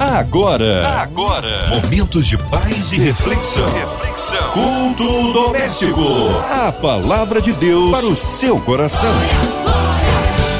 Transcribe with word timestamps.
Agora, 0.00 0.98
agora, 1.02 1.66
momentos 1.68 2.26
de 2.26 2.38
paz 2.38 2.90
e 2.90 2.96
reflexão. 2.96 3.70
Reflexão. 3.70 4.50
Culto 4.50 5.30
doméstico. 5.30 6.00
A 6.50 6.72
palavra 6.72 7.38
de 7.38 7.52
Deus 7.52 7.90
para 7.90 8.06
o 8.06 8.16
seu 8.16 8.58
coração. 8.60 9.12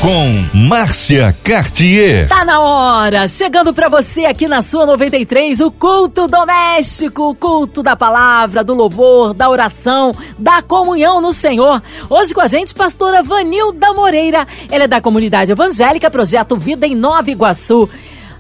Com 0.03 0.45
Márcia 0.55 1.35
Cartier. 1.43 2.29
Tá 2.29 2.45
na 2.45 2.61
hora! 2.61 3.27
Chegando 3.27 3.73
para 3.73 3.89
você 3.89 4.27
aqui 4.27 4.47
na 4.47 4.61
sua 4.61 4.85
93, 4.85 5.61
o 5.61 5.71
culto 5.71 6.29
doméstico, 6.29 7.31
o 7.31 7.35
culto 7.35 7.83
da 7.83 7.97
palavra, 7.97 8.63
do 8.63 8.75
louvor, 8.75 9.33
da 9.33 9.49
oração, 9.49 10.15
da 10.39 10.61
comunhão 10.61 11.23
no 11.23 11.33
Senhor. 11.33 11.83
Hoje 12.11 12.35
com 12.35 12.43
a 12.43 12.47
gente, 12.47 12.75
pastora 12.75 13.23
Vanilda 13.23 13.95
Moreira. 13.95 14.47
Ela 14.71 14.85
é 14.85 14.89
da 14.89 15.01
comunidade 15.01 15.51
evangélica 15.51 16.11
Projeto 16.11 16.59
Vida 16.59 16.87
em 16.87 16.95
Nova 16.95 17.31
Iguaçu. 17.31 17.89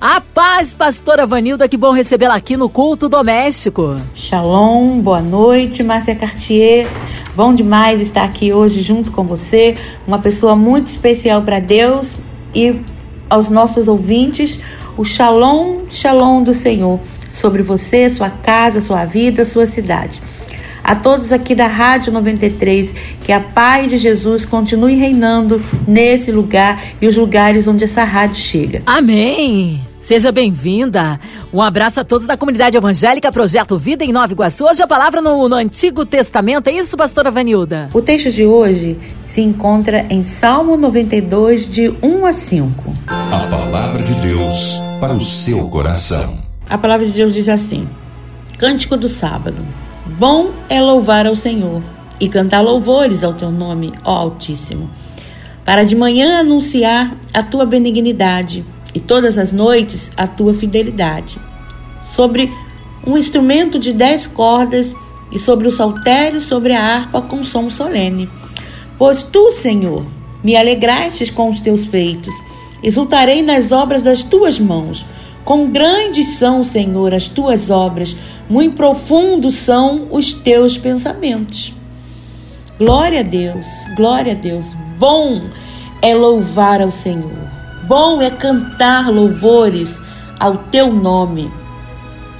A 0.00 0.18
paz, 0.18 0.72
pastora 0.72 1.26
Vanilda, 1.26 1.68
que 1.68 1.76
bom 1.76 1.90
recebê-la 1.90 2.34
aqui 2.34 2.56
no 2.56 2.70
culto 2.70 3.06
doméstico. 3.06 3.96
Shalom, 4.14 4.98
boa 4.98 5.20
noite, 5.20 5.82
Márcia 5.82 6.14
Cartier. 6.14 6.88
Bom 7.36 7.54
demais 7.54 8.00
estar 8.00 8.24
aqui 8.24 8.50
hoje 8.50 8.80
junto 8.80 9.10
com 9.10 9.24
você, 9.24 9.74
uma 10.06 10.18
pessoa 10.18 10.56
muito 10.56 10.86
especial 10.86 11.42
para 11.42 11.60
Deus 11.60 12.12
e 12.54 12.80
aos 13.28 13.50
nossos 13.50 13.88
ouvintes, 13.88 14.58
o 14.96 15.04
Shalom, 15.04 15.82
Shalom 15.90 16.42
do 16.42 16.54
Senhor 16.54 16.98
sobre 17.28 17.62
você, 17.62 18.08
sua 18.08 18.30
casa, 18.30 18.80
sua 18.80 19.04
vida, 19.04 19.44
sua 19.44 19.66
cidade. 19.66 20.18
A 20.82 20.94
todos 20.96 21.30
aqui 21.30 21.54
da 21.54 21.66
Rádio 21.66 22.10
93, 22.10 22.94
que 23.20 23.32
a 23.32 23.40
paz 23.40 23.90
de 23.90 23.98
Jesus 23.98 24.46
continue 24.46 24.94
reinando 24.94 25.60
nesse 25.86 26.32
lugar 26.32 26.82
e 27.02 27.06
os 27.06 27.18
lugares 27.18 27.68
onde 27.68 27.84
essa 27.84 28.02
rádio 28.02 28.36
chega. 28.36 28.82
Amém! 28.86 29.89
Seja 30.00 30.32
bem-vinda. 30.32 31.20
Um 31.52 31.60
abraço 31.60 32.00
a 32.00 32.04
todos 32.04 32.26
da 32.26 32.34
comunidade 32.34 32.74
evangélica 32.74 33.30
Projeto 33.30 33.76
Vida 33.76 34.02
em 34.02 34.10
Nova 34.12 34.32
Iguaçu. 34.32 34.64
Hoje 34.64 34.82
a 34.82 34.86
palavra 34.86 35.20
no, 35.20 35.46
no 35.46 35.54
Antigo 35.54 36.06
Testamento. 36.06 36.68
É 36.68 36.72
isso, 36.72 36.96
pastora 36.96 37.30
Vanilda? 37.30 37.90
O 37.92 38.00
texto 38.00 38.30
de 38.32 38.46
hoje 38.46 38.96
se 39.26 39.42
encontra 39.42 40.06
em 40.08 40.22
Salmo 40.22 40.78
92, 40.78 41.70
de 41.70 41.94
1 42.02 42.26
a 42.26 42.32
5. 42.32 42.94
A 43.06 43.46
palavra 43.50 44.02
de 44.02 44.14
Deus 44.22 44.80
para 44.98 45.12
o 45.12 45.20
seu 45.20 45.68
coração. 45.68 46.38
A 46.68 46.78
palavra 46.78 47.04
de 47.04 47.12
Deus 47.12 47.34
diz 47.34 47.48
assim: 47.50 47.86
Cântico 48.56 48.96
do 48.96 49.06
sábado. 49.06 49.62
Bom 50.18 50.50
é 50.70 50.80
louvar 50.80 51.26
ao 51.26 51.36
Senhor 51.36 51.82
e 52.18 52.26
cantar 52.26 52.62
louvores 52.62 53.22
ao 53.22 53.34
teu 53.34 53.50
nome, 53.50 53.92
ó 54.02 54.12
Altíssimo. 54.12 54.88
Para 55.62 55.84
de 55.84 55.94
manhã 55.94 56.40
anunciar 56.40 57.14
a 57.34 57.42
tua 57.42 57.66
benignidade 57.66 58.64
e 58.94 59.00
todas 59.00 59.38
as 59.38 59.52
noites 59.52 60.10
a 60.16 60.26
tua 60.26 60.52
fidelidade. 60.52 61.38
Sobre 62.02 62.52
um 63.06 63.16
instrumento 63.16 63.78
de 63.78 63.92
dez 63.92 64.26
cordas 64.26 64.94
e 65.32 65.38
sobre 65.38 65.68
o 65.68 65.72
saltério, 65.72 66.40
sobre 66.40 66.72
a 66.72 66.82
harpa 66.82 67.22
com 67.22 67.44
som 67.44 67.70
solene. 67.70 68.28
Pois 68.98 69.22
tu, 69.22 69.50
Senhor, 69.52 70.04
me 70.42 70.56
alegrastes 70.56 71.30
com 71.30 71.50
os 71.50 71.60
teus 71.60 71.84
feitos, 71.86 72.34
exultarei 72.82 73.42
nas 73.42 73.72
obras 73.72 74.02
das 74.02 74.22
tuas 74.22 74.58
mãos. 74.58 75.04
Quão 75.44 75.70
grandes 75.70 76.28
são, 76.38 76.62
Senhor, 76.62 77.14
as 77.14 77.28
tuas 77.28 77.70
obras, 77.70 78.14
muito 78.48 78.76
profundos 78.76 79.54
são 79.54 80.08
os 80.10 80.34
teus 80.34 80.76
pensamentos. 80.76 81.72
Glória 82.78 83.20
a 83.20 83.22
Deus, 83.22 83.66
glória 83.96 84.32
a 84.32 84.36
Deus. 84.36 84.66
Bom 84.98 85.42
é 86.02 86.14
louvar 86.14 86.80
ao 86.82 86.90
Senhor 86.90 87.49
bom 87.90 88.22
é 88.22 88.30
cantar 88.30 89.10
louvores 89.10 89.98
ao 90.38 90.58
teu 90.58 90.92
nome. 90.92 91.50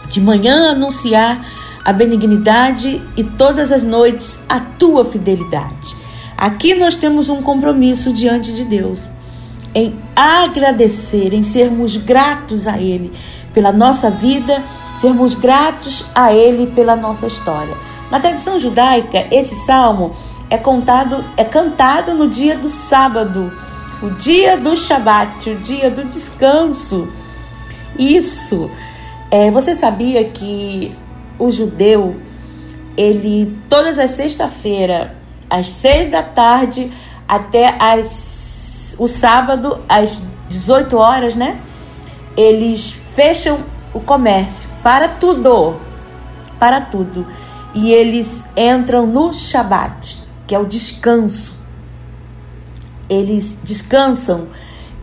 De 0.08 0.20
manhã 0.20 0.70
anunciar 0.70 1.44
a 1.84 1.92
benignidade 1.92 3.02
e 3.16 3.24
todas 3.24 3.72
as 3.72 3.82
noites 3.82 4.38
a 4.48 4.60
tua 4.60 5.04
fidelidade. 5.04 5.96
Aqui 6.36 6.76
nós 6.76 6.94
temos 6.94 7.28
um 7.28 7.42
compromisso 7.42 8.12
diante 8.12 8.52
de 8.52 8.62
Deus 8.62 9.08
em 9.74 9.98
agradecer, 10.14 11.34
em 11.34 11.42
sermos 11.42 11.96
gratos 11.96 12.68
a 12.68 12.78
Ele 12.78 13.12
pela 13.52 13.72
nossa 13.72 14.08
vida, 14.08 14.62
sermos 15.00 15.34
gratos 15.34 16.06
a 16.14 16.32
Ele 16.32 16.68
pela 16.68 16.94
nossa 16.94 17.26
história. 17.26 17.74
Na 18.08 18.20
tradição 18.20 18.60
judaica, 18.60 19.26
esse 19.32 19.56
salmo 19.56 20.14
é 20.48 20.56
contado, 20.56 21.24
é 21.36 21.42
cantado 21.42 22.14
no 22.14 22.28
dia 22.28 22.56
do 22.56 22.68
sábado 22.68 23.50
o 24.02 24.10
dia 24.10 24.56
do 24.56 24.76
Shabat, 24.76 25.50
o 25.50 25.56
dia 25.56 25.90
do 25.90 26.04
descanso. 26.04 27.08
Isso. 27.98 28.70
É, 29.30 29.50
você 29.50 29.74
sabia 29.74 30.24
que 30.24 30.96
o 31.38 31.50
judeu, 31.50 32.16
ele 32.96 33.56
todas 33.68 33.98
as 33.98 34.12
sexta-feira, 34.12 35.14
às 35.48 35.68
seis 35.68 36.08
da 36.08 36.22
tarde 36.22 36.90
até 37.28 37.76
as, 37.78 38.94
o 38.98 39.06
sábado, 39.06 39.80
às 39.88 40.20
18 40.48 40.96
horas, 40.96 41.34
né? 41.34 41.60
Eles 42.36 42.94
fecham 43.14 43.58
o 43.92 44.00
comércio 44.00 44.68
para 44.82 45.08
tudo, 45.08 45.76
para 46.58 46.80
tudo. 46.80 47.26
E 47.74 47.92
eles 47.92 48.44
entram 48.56 49.06
no 49.06 49.32
Shabat, 49.32 50.26
que 50.46 50.54
é 50.54 50.58
o 50.58 50.64
descanso 50.64 51.59
eles 53.10 53.58
descansam, 53.64 54.46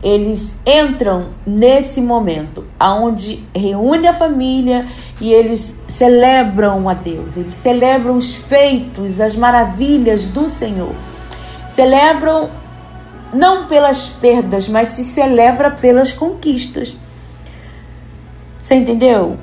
eles 0.01 0.55
entram 0.65 1.29
nesse 1.45 1.99
momento 1.99 2.63
aonde 2.79 3.43
reúne 3.53 4.07
a 4.07 4.13
família 4.13 4.85
e 5.19 5.33
eles 5.33 5.75
celebram 5.87 6.87
a 6.87 6.93
Deus, 6.93 7.35
eles 7.35 7.55
celebram 7.55 8.15
os 8.15 8.33
feitos, 8.33 9.19
as 9.19 9.35
maravilhas 9.35 10.27
do 10.27 10.49
Senhor. 10.49 10.95
Celebram 11.67 12.49
não 13.33 13.65
pelas 13.67 14.07
perdas, 14.07 14.69
mas 14.69 14.89
se 14.89 15.03
celebra 15.03 15.69
pelas 15.69 16.13
conquistas. 16.13 16.95
Você 18.59 18.75
entendeu? 18.75 19.37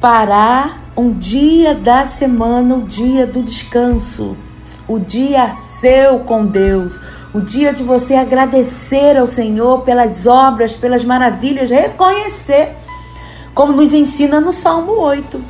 Parar 0.00 0.80
um 0.96 1.12
dia 1.12 1.74
da 1.74 2.06
semana, 2.06 2.74
o 2.74 2.82
dia 2.82 3.26
do 3.26 3.42
descanso, 3.42 4.36
o 4.88 4.98
dia 4.98 5.52
seu 5.52 6.20
com 6.20 6.44
Deus 6.44 7.00
o 7.32 7.40
dia 7.40 7.72
de 7.72 7.82
você 7.82 8.14
agradecer 8.14 9.16
ao 9.16 9.26
Senhor 9.26 9.82
pelas 9.82 10.26
obras, 10.26 10.74
pelas 10.74 11.04
maravilhas, 11.04 11.70
reconhecer, 11.70 12.74
como 13.54 13.72
nos 13.72 13.92
ensina 13.92 14.40
no 14.40 14.52
Salmo 14.52 14.92
8. 14.92 15.40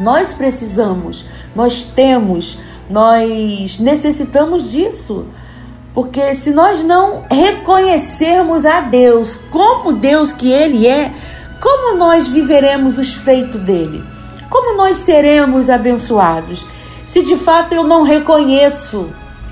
Nós 0.00 0.34
precisamos, 0.34 1.24
nós 1.54 1.82
temos, 1.82 2.58
nós 2.90 3.78
necessitamos 3.78 4.70
disso. 4.70 5.26
Porque 5.94 6.34
se 6.34 6.50
nós 6.50 6.82
não 6.82 7.24
reconhecermos 7.30 8.64
a 8.64 8.80
Deus 8.80 9.36
como 9.50 9.92
Deus 9.92 10.32
que 10.32 10.50
Ele 10.52 10.86
é, 10.86 11.12
como 11.60 11.96
nós 11.96 12.28
viveremos 12.28 12.98
os 12.98 13.14
feitos 13.14 13.60
dele? 13.60 14.04
Como 14.48 14.76
nós 14.76 14.98
seremos 14.98 15.68
abençoados? 15.68 16.64
Se 17.04 17.22
de 17.22 17.36
fato 17.36 17.74
eu 17.74 17.82
não 17.82 18.02
reconheço 18.02 19.08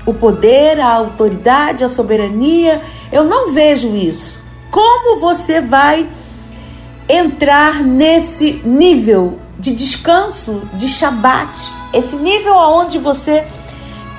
o 0.07 0.13
poder, 0.13 0.79
a 0.79 0.91
autoridade, 0.91 1.83
a 1.83 1.89
soberania. 1.89 2.81
Eu 3.11 3.25
não 3.25 3.53
vejo 3.53 3.95
isso. 3.95 4.39
Como 4.71 5.19
você 5.19 5.61
vai 5.61 6.07
entrar 7.07 7.83
nesse 7.83 8.61
nível 8.65 9.37
de 9.59 9.71
descanso, 9.71 10.61
de 10.73 10.87
Shabat, 10.87 11.71
esse 11.93 12.15
nível 12.15 12.53
aonde 12.53 12.97
você 12.97 13.45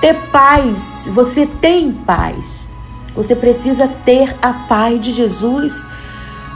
ter 0.01 0.15
paz, 0.31 1.09
você 1.11 1.47
tem 1.47 1.91
paz. 1.91 2.69
Você 3.15 3.35
precisa 3.35 3.89
ter 3.89 4.37
a 4.43 4.53
paz 4.53 5.01
de 5.01 5.11
Jesus 5.11 5.89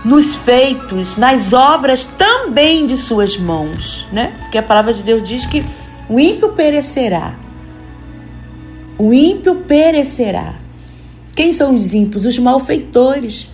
nos 0.04 0.34
feitos, 0.34 1.16
nas 1.16 1.52
obras 1.52 2.04
também 2.18 2.86
de 2.86 2.96
suas 2.96 3.36
mãos, 3.36 4.06
né? 4.12 4.34
Porque 4.40 4.58
a 4.58 4.62
palavra 4.62 4.92
de 4.92 5.02
Deus 5.02 5.26
diz 5.26 5.46
que 5.46 5.64
o 6.08 6.20
ímpio 6.20 6.50
perecerá, 6.50 7.34
o 9.02 9.12
ímpio 9.12 9.56
perecerá. 9.66 10.60
Quem 11.34 11.52
são 11.52 11.74
os 11.74 11.92
ímpios? 11.92 12.24
Os 12.24 12.38
malfeitores, 12.38 13.48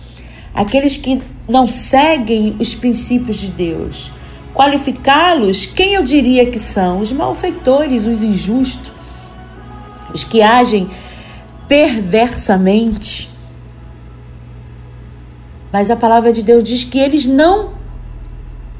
aqueles 0.53 0.95
que 0.95 1.23
não 1.47 1.65
seguem 1.65 2.55
os 2.59 2.75
princípios 2.75 3.37
de 3.37 3.47
Deus. 3.47 4.11
Qualificá-los, 4.53 5.65
quem 5.65 5.95
eu 5.95 6.03
diria 6.03 6.45
que 6.45 6.59
são? 6.59 6.99
Os 6.99 7.11
malfeitores, 7.11 8.05
os 8.05 8.21
injustos, 8.21 8.91
os 10.13 10.23
que 10.23 10.43
agem 10.43 10.87
perversamente. 11.67 13.27
Mas 15.73 15.89
a 15.89 15.95
palavra 15.95 16.31
de 16.31 16.43
Deus 16.43 16.63
diz 16.63 16.83
que 16.83 16.99
eles 16.99 17.25
não 17.25 17.73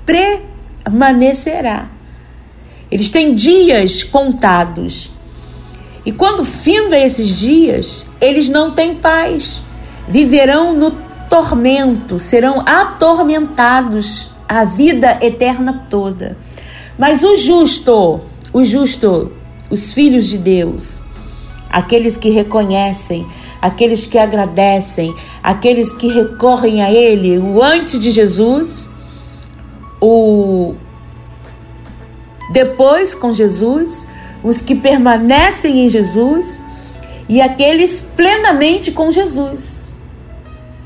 permanecerá. 0.05 1.89
Eles 2.91 3.09
têm 3.09 3.33
dias 3.33 4.03
contados. 4.03 5.17
E 6.05 6.11
quando 6.11 6.43
finda 6.43 6.97
esses 6.97 7.27
dias, 7.27 8.05
eles 8.21 8.49
não 8.49 8.71
têm 8.71 8.95
paz. 8.95 9.61
Viverão 10.07 10.73
no 10.73 10.91
tormento, 11.29 12.19
serão 12.19 12.61
atormentados 12.65 14.29
a 14.47 14.65
vida 14.65 15.19
eterna 15.21 15.85
toda. 15.89 16.37
Mas 16.97 17.23
o 17.23 17.37
justo, 17.37 18.19
o 18.51 18.63
justo, 18.63 19.31
os 19.69 19.91
filhos 19.91 20.25
de 20.25 20.37
Deus, 20.37 20.99
aqueles 21.69 22.17
que 22.17 22.29
reconhecem, 22.29 23.27
aqueles 23.61 24.07
que 24.07 24.17
agradecem, 24.17 25.15
aqueles 25.43 25.91
que 25.93 26.07
recorrem 26.07 26.81
a 26.81 26.91
Ele, 26.91 27.37
o 27.37 27.61
antes 27.61 27.99
de 27.99 28.09
Jesus, 28.09 28.87
o 30.01 30.73
depois 32.51 33.13
com 33.13 33.31
Jesus, 33.31 34.07
os 34.43 34.61
que 34.61 34.75
permanecem 34.75 35.85
em 35.85 35.89
Jesus 35.89 36.59
e 37.27 37.41
aqueles 37.41 38.01
plenamente 38.15 38.91
com 38.91 39.11
Jesus. 39.11 39.87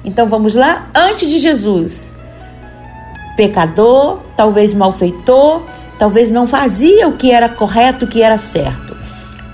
Então 0.03 0.27
vamos 0.27 0.53
lá? 0.53 0.89
Antes 0.93 1.29
de 1.29 1.39
Jesus, 1.39 2.13
pecador, 3.37 4.19
talvez 4.35 4.73
malfeitor, 4.73 5.61
talvez 5.97 6.29
não 6.29 6.45
fazia 6.45 7.07
o 7.07 7.13
que 7.13 7.31
era 7.31 7.47
correto, 7.47 8.05
o 8.05 8.07
que 8.07 8.21
era 8.21 8.37
certo. 8.37 8.95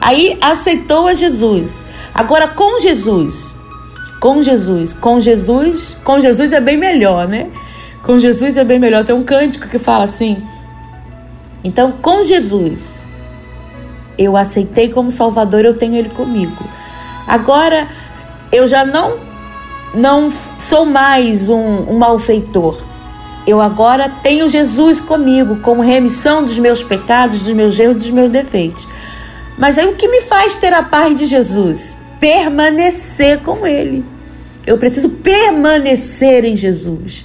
Aí 0.01 0.37
aceitou 0.41 1.07
a 1.07 1.13
Jesus. 1.13 1.85
Agora 2.13 2.47
com 2.47 2.79
Jesus, 2.79 3.55
com 4.19 4.41
Jesus, 4.41 4.93
com 4.93 5.19
Jesus, 5.19 5.95
com 6.03 6.19
Jesus 6.19 6.51
é 6.51 6.59
bem 6.59 6.77
melhor, 6.77 7.27
né? 7.27 7.49
Com 8.03 8.17
Jesus 8.17 8.57
é 8.57 8.63
bem 8.63 8.79
melhor. 8.79 9.05
Tem 9.05 9.13
um 9.13 9.23
cântico 9.23 9.67
que 9.67 9.77
fala 9.77 10.05
assim: 10.05 10.41
então, 11.63 11.91
com 12.01 12.23
Jesus, 12.23 12.98
eu 14.19 14.35
aceitei 14.35 14.89
como 14.89 15.11
Salvador, 15.11 15.63
eu 15.63 15.77
tenho 15.77 15.95
Ele 15.95 16.09
comigo. 16.09 16.63
Agora, 17.25 17.87
eu 18.51 18.67
já 18.67 18.83
não, 18.83 19.17
não 19.93 20.33
sou 20.59 20.85
mais 20.85 21.47
um, 21.47 21.89
um 21.89 21.97
malfeitor. 21.97 22.81
Eu 23.47 23.61
agora 23.61 24.09
tenho 24.21 24.49
Jesus 24.49 24.99
comigo, 24.99 25.61
como 25.61 25.81
remissão 25.81 26.43
dos 26.43 26.59
meus 26.59 26.83
pecados, 26.83 27.43
dos 27.43 27.53
meus 27.53 27.79
erros, 27.79 27.97
dos 27.97 28.11
meus 28.11 28.29
defeitos. 28.29 28.85
Mas 29.57 29.77
aí 29.77 29.87
o 29.87 29.95
que 29.95 30.07
me 30.07 30.21
faz 30.21 30.55
ter 30.55 30.73
a 30.73 30.83
paz 30.83 31.17
de 31.17 31.25
Jesus? 31.25 31.95
Permanecer 32.19 33.39
com 33.39 33.65
Ele. 33.65 34.03
Eu 34.67 34.77
preciso 34.77 35.09
permanecer 35.09 36.43
em 36.43 36.55
Jesus. 36.55 37.23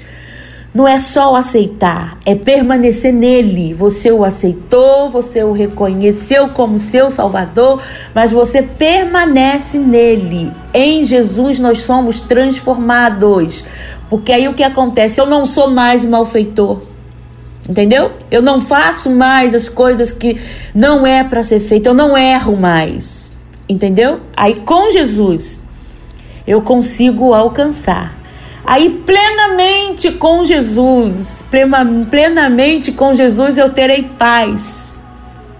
Não 0.74 0.88
é 0.88 1.00
só 1.00 1.32
o 1.32 1.36
aceitar, 1.36 2.18
é 2.26 2.34
permanecer 2.34 3.12
nele. 3.12 3.72
Você 3.72 4.10
o 4.10 4.24
aceitou, 4.24 5.08
você 5.08 5.44
o 5.44 5.52
reconheceu 5.52 6.48
como 6.48 6.80
seu 6.80 7.12
Salvador, 7.12 7.80
mas 8.12 8.32
você 8.32 8.60
permanece 8.60 9.78
nele. 9.78 10.50
Em 10.74 11.04
Jesus 11.04 11.60
nós 11.60 11.82
somos 11.82 12.20
transformados. 12.20 13.64
Porque 14.10 14.32
aí 14.32 14.48
o 14.48 14.54
que 14.54 14.64
acontece? 14.64 15.20
Eu 15.20 15.26
não 15.26 15.46
sou 15.46 15.70
mais 15.70 16.04
malfeitor. 16.04 16.80
Entendeu? 17.68 18.10
Eu 18.28 18.42
não 18.42 18.60
faço 18.60 19.08
mais 19.08 19.54
as 19.54 19.68
coisas 19.68 20.10
que 20.10 20.40
não 20.74 21.06
é 21.06 21.22
para 21.22 21.44
ser 21.44 21.60
feito, 21.60 21.86
eu 21.86 21.94
não 21.94 22.18
erro 22.18 22.56
mais. 22.56 23.32
Entendeu? 23.68 24.22
Aí 24.36 24.56
com 24.56 24.90
Jesus 24.90 25.60
eu 26.44 26.60
consigo 26.62 27.32
alcançar 27.32 28.23
Aí, 28.66 28.88
plenamente 29.04 30.10
com 30.12 30.42
Jesus, 30.44 31.44
plenamente 32.10 32.92
com 32.92 33.14
Jesus, 33.14 33.58
eu 33.58 33.70
terei 33.70 34.04
paz. 34.18 34.96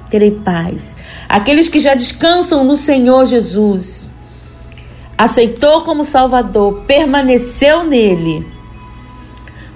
Terei 0.09 0.31
paz. 0.31 0.97
Aqueles 1.29 1.69
que 1.69 1.79
já 1.79 1.95
descansam 1.95 2.65
no 2.65 2.77
Senhor 2.77 3.27
Jesus, 3.27 4.09
aceitou 5.19 5.83
como 5.83 6.03
Salvador, 6.03 6.85
permaneceu 6.87 7.85
nele, 7.85 8.47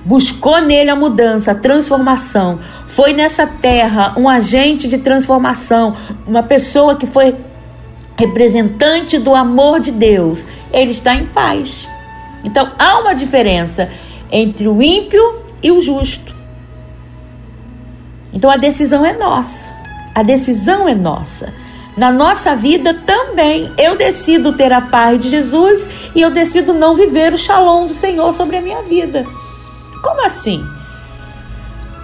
buscou 0.05 0.63
nele 0.63 0.89
a 0.89 0.97
mudança, 0.97 1.53
a 1.53 1.55
transformação, 1.55 2.59
foi 2.87 3.13
nessa 3.13 3.47
terra 3.47 4.15
um 4.17 4.27
agente 4.27 4.89
de 4.89 4.99
transformação, 4.99 5.95
uma 6.27 6.43
pessoa 6.43 6.97
que 6.97 7.07
foi 7.07 7.37
representante 8.17 9.19
do 9.19 9.35
amor 9.35 9.81
de 9.81 9.91
Deus, 9.91 10.47
ele 10.73 10.93
está 10.93 11.15
em 11.15 11.27
paz. 11.27 11.87
Então 12.45 12.73
há 12.79 12.99
uma 13.01 13.15
diferença 13.15 13.91
entre 14.31 14.69
o 14.69 14.83
ímpio 14.83 15.43
e 15.63 15.71
o 15.71 15.81
justo. 15.81 16.35
Então 18.33 18.51
a 18.51 18.57
decisão 18.57 19.05
é 19.05 19.13
nossa. 19.13 19.75
A 20.15 20.23
decisão 20.23 20.89
é 20.89 20.95
nossa. 20.95 21.53
Na 21.97 22.13
nossa 22.13 22.55
vida 22.55 22.95
também 22.95 23.73
eu 23.77 23.97
decido 23.97 24.53
ter 24.53 24.73
a 24.73 24.81
paz 24.81 25.21
de 25.21 25.31
Jesus 25.31 25.89
e 26.15 26.21
eu 26.21 26.31
decido 26.31 26.73
não 26.73 26.95
viver 26.95 27.33
o 27.33 27.39
shalom 27.39 27.87
do 27.87 27.95
Senhor 27.95 28.33
sobre 28.33 28.57
a 28.57 28.63
minha 28.63 28.83
vida. 28.83 29.27
Como 30.03 30.25
assim? 30.25 30.65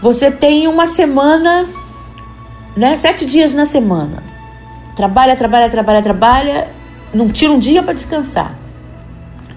Você 0.03 0.31
tem 0.31 0.67
uma 0.67 0.87
semana, 0.87 1.67
né? 2.77 2.99
Sete 2.99 3.25
dias 3.25 3.55
na 3.55 3.67
semana. 3.67 4.23
Trabalha, 4.97 5.37
trabalha, 5.37 5.71
trabalha, 5.71 6.03
trabalha, 6.03 6.69
não 7.13 7.29
tira 7.29 7.53
um 7.53 7.59
dia 7.59 7.83
para 7.83 7.95
descansar. 7.95 8.55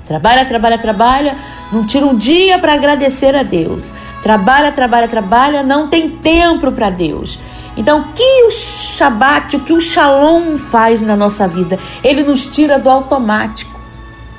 Trabalha, 0.08 0.46
trabalha, 0.46 0.78
trabalha, 0.78 1.36
não 1.72 1.86
tira 1.86 2.06
um 2.06 2.16
dia 2.16 2.58
para 2.60 2.74
agradecer 2.74 3.36
a 3.36 3.44
Deus. 3.44 3.92
Trabalha, 4.24 4.72
trabalha, 4.72 5.08
trabalha, 5.08 5.64
não 5.64 5.88
tem 5.88 6.10
tempo 6.10 6.72
para 6.72 6.90
Deus. 6.90 7.40
Então, 7.76 8.00
o 8.00 8.14
que 8.14 8.44
o 8.46 8.52
Shabat, 8.52 9.56
o 9.56 9.60
que 9.60 9.74
o 9.74 9.80
Shalom 9.80 10.58
faz 10.58 11.02
na 11.02 11.16
nossa 11.16 11.48
vida? 11.48 11.78
Ele 12.04 12.24
nos 12.24 12.48
tira 12.48 12.80
do 12.80 12.90
automático, 12.90 13.80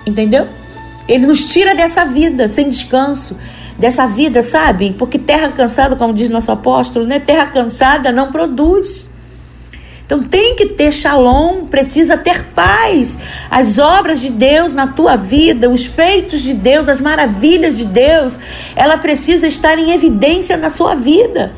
entendeu? 0.04 0.48
Ele 1.06 1.26
nos 1.26 1.46
tira 1.52 1.74
dessa 1.74 2.04
vida 2.04 2.48
sem 2.48 2.68
descanso, 2.68 3.36
dessa 3.78 4.06
vida, 4.06 4.42
sabe? 4.42 4.92
Porque 4.98 5.18
terra 5.18 5.50
cansada, 5.50 5.94
como 5.94 6.12
diz 6.12 6.28
nosso 6.28 6.50
apóstolo, 6.50 7.06
né? 7.06 7.20
Terra 7.20 7.46
cansada 7.46 8.10
não 8.10 8.32
produz. 8.32 9.07
Então 10.08 10.22
tem 10.22 10.56
que 10.56 10.64
ter 10.64 10.90
shalom, 10.90 11.66
precisa 11.66 12.16
ter 12.16 12.42
paz. 12.54 13.18
As 13.50 13.78
obras 13.78 14.22
de 14.22 14.30
Deus 14.30 14.72
na 14.72 14.86
tua 14.86 15.16
vida, 15.16 15.68
os 15.68 15.84
feitos 15.84 16.40
de 16.40 16.54
Deus, 16.54 16.88
as 16.88 16.98
maravilhas 16.98 17.76
de 17.76 17.84
Deus, 17.84 18.40
ela 18.74 18.96
precisa 18.96 19.46
estar 19.46 19.78
em 19.78 19.92
evidência 19.92 20.56
na 20.56 20.70
sua 20.70 20.94
vida. 20.94 21.52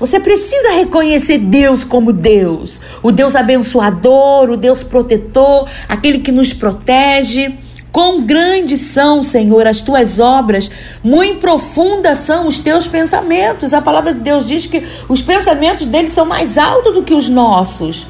Você 0.00 0.18
precisa 0.18 0.72
reconhecer 0.72 1.38
Deus 1.38 1.84
como 1.84 2.12
Deus, 2.12 2.80
o 3.00 3.12
Deus 3.12 3.36
abençoador, 3.36 4.50
o 4.50 4.56
Deus 4.56 4.82
protetor, 4.82 5.68
aquele 5.88 6.18
que 6.18 6.32
nos 6.32 6.52
protege. 6.52 7.56
Quão 7.94 8.22
grandes 8.22 8.80
são, 8.80 9.22
Senhor, 9.22 9.68
as 9.68 9.80
tuas 9.80 10.18
obras, 10.18 10.68
muito 11.00 11.38
profundas 11.38 12.18
são 12.18 12.48
os 12.48 12.58
teus 12.58 12.88
pensamentos. 12.88 13.72
A 13.72 13.80
palavra 13.80 14.12
de 14.12 14.18
Deus 14.18 14.48
diz 14.48 14.66
que 14.66 14.84
os 15.08 15.22
pensamentos 15.22 15.86
dele 15.86 16.10
são 16.10 16.26
mais 16.26 16.58
altos 16.58 16.92
do 16.92 17.04
que 17.04 17.14
os 17.14 17.28
nossos. 17.28 18.04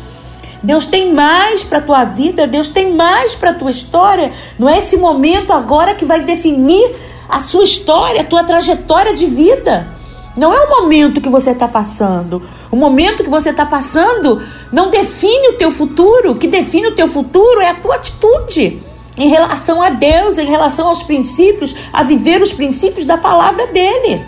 Deus 0.63 0.87
tem 0.87 1.13
mais 1.13 1.63
para 1.63 1.77
a 1.77 1.83
tua 1.83 2.03
vida, 2.05 2.47
Deus 2.47 2.69
tem 2.69 2.95
mais 2.95 3.35
para 3.35 3.51
a 3.51 3.53
tua 3.53 3.71
história. 3.71 4.33
Não 4.59 4.71
é 4.71 4.79
esse 4.79 4.97
momento 4.97 5.53
agora 5.53 5.95
que 5.95 6.07
vai 6.07 6.23
definir 6.23 6.97
a 7.29 7.43
sua 7.43 7.65
história, 7.65 8.23
a 8.23 8.25
tua 8.25 8.43
trajetória 8.43 9.13
de 9.13 9.27
vida. 9.27 9.87
Não 10.35 10.51
é 10.51 10.65
o 10.65 10.81
momento 10.81 11.21
que 11.21 11.29
você 11.29 11.51
está 11.51 11.69
passando. 11.69 12.41
O 12.71 12.77
momento 12.77 13.23
que 13.23 13.29
você 13.29 13.51
está 13.51 13.67
passando 13.67 14.43
não 14.73 14.89
define 14.89 15.49
o 15.49 15.59
teu 15.59 15.71
futuro. 15.71 16.31
O 16.31 16.37
que 16.37 16.49
define 16.49 16.87
o 16.87 16.95
teu 16.95 17.07
futuro 17.07 17.61
é 17.61 17.69
a 17.69 17.75
tua 17.75 17.97
atitude 17.97 18.94
em 19.17 19.29
relação 19.29 19.81
a 19.81 19.91
Deus, 19.91 20.39
em 20.39 20.47
relação 20.47 20.89
aos 20.89 21.03
princípios, 21.03 21.75
a 21.93 22.03
viver 22.03 22.43
os 22.43 22.53
princípios 22.53 23.05
da 23.05 23.17
palavra 23.17 23.67
dele. 23.69 24.25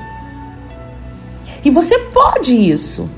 E 1.64 1.70
você 1.70 1.98
pode 1.98 2.54
isso. 2.54 3.10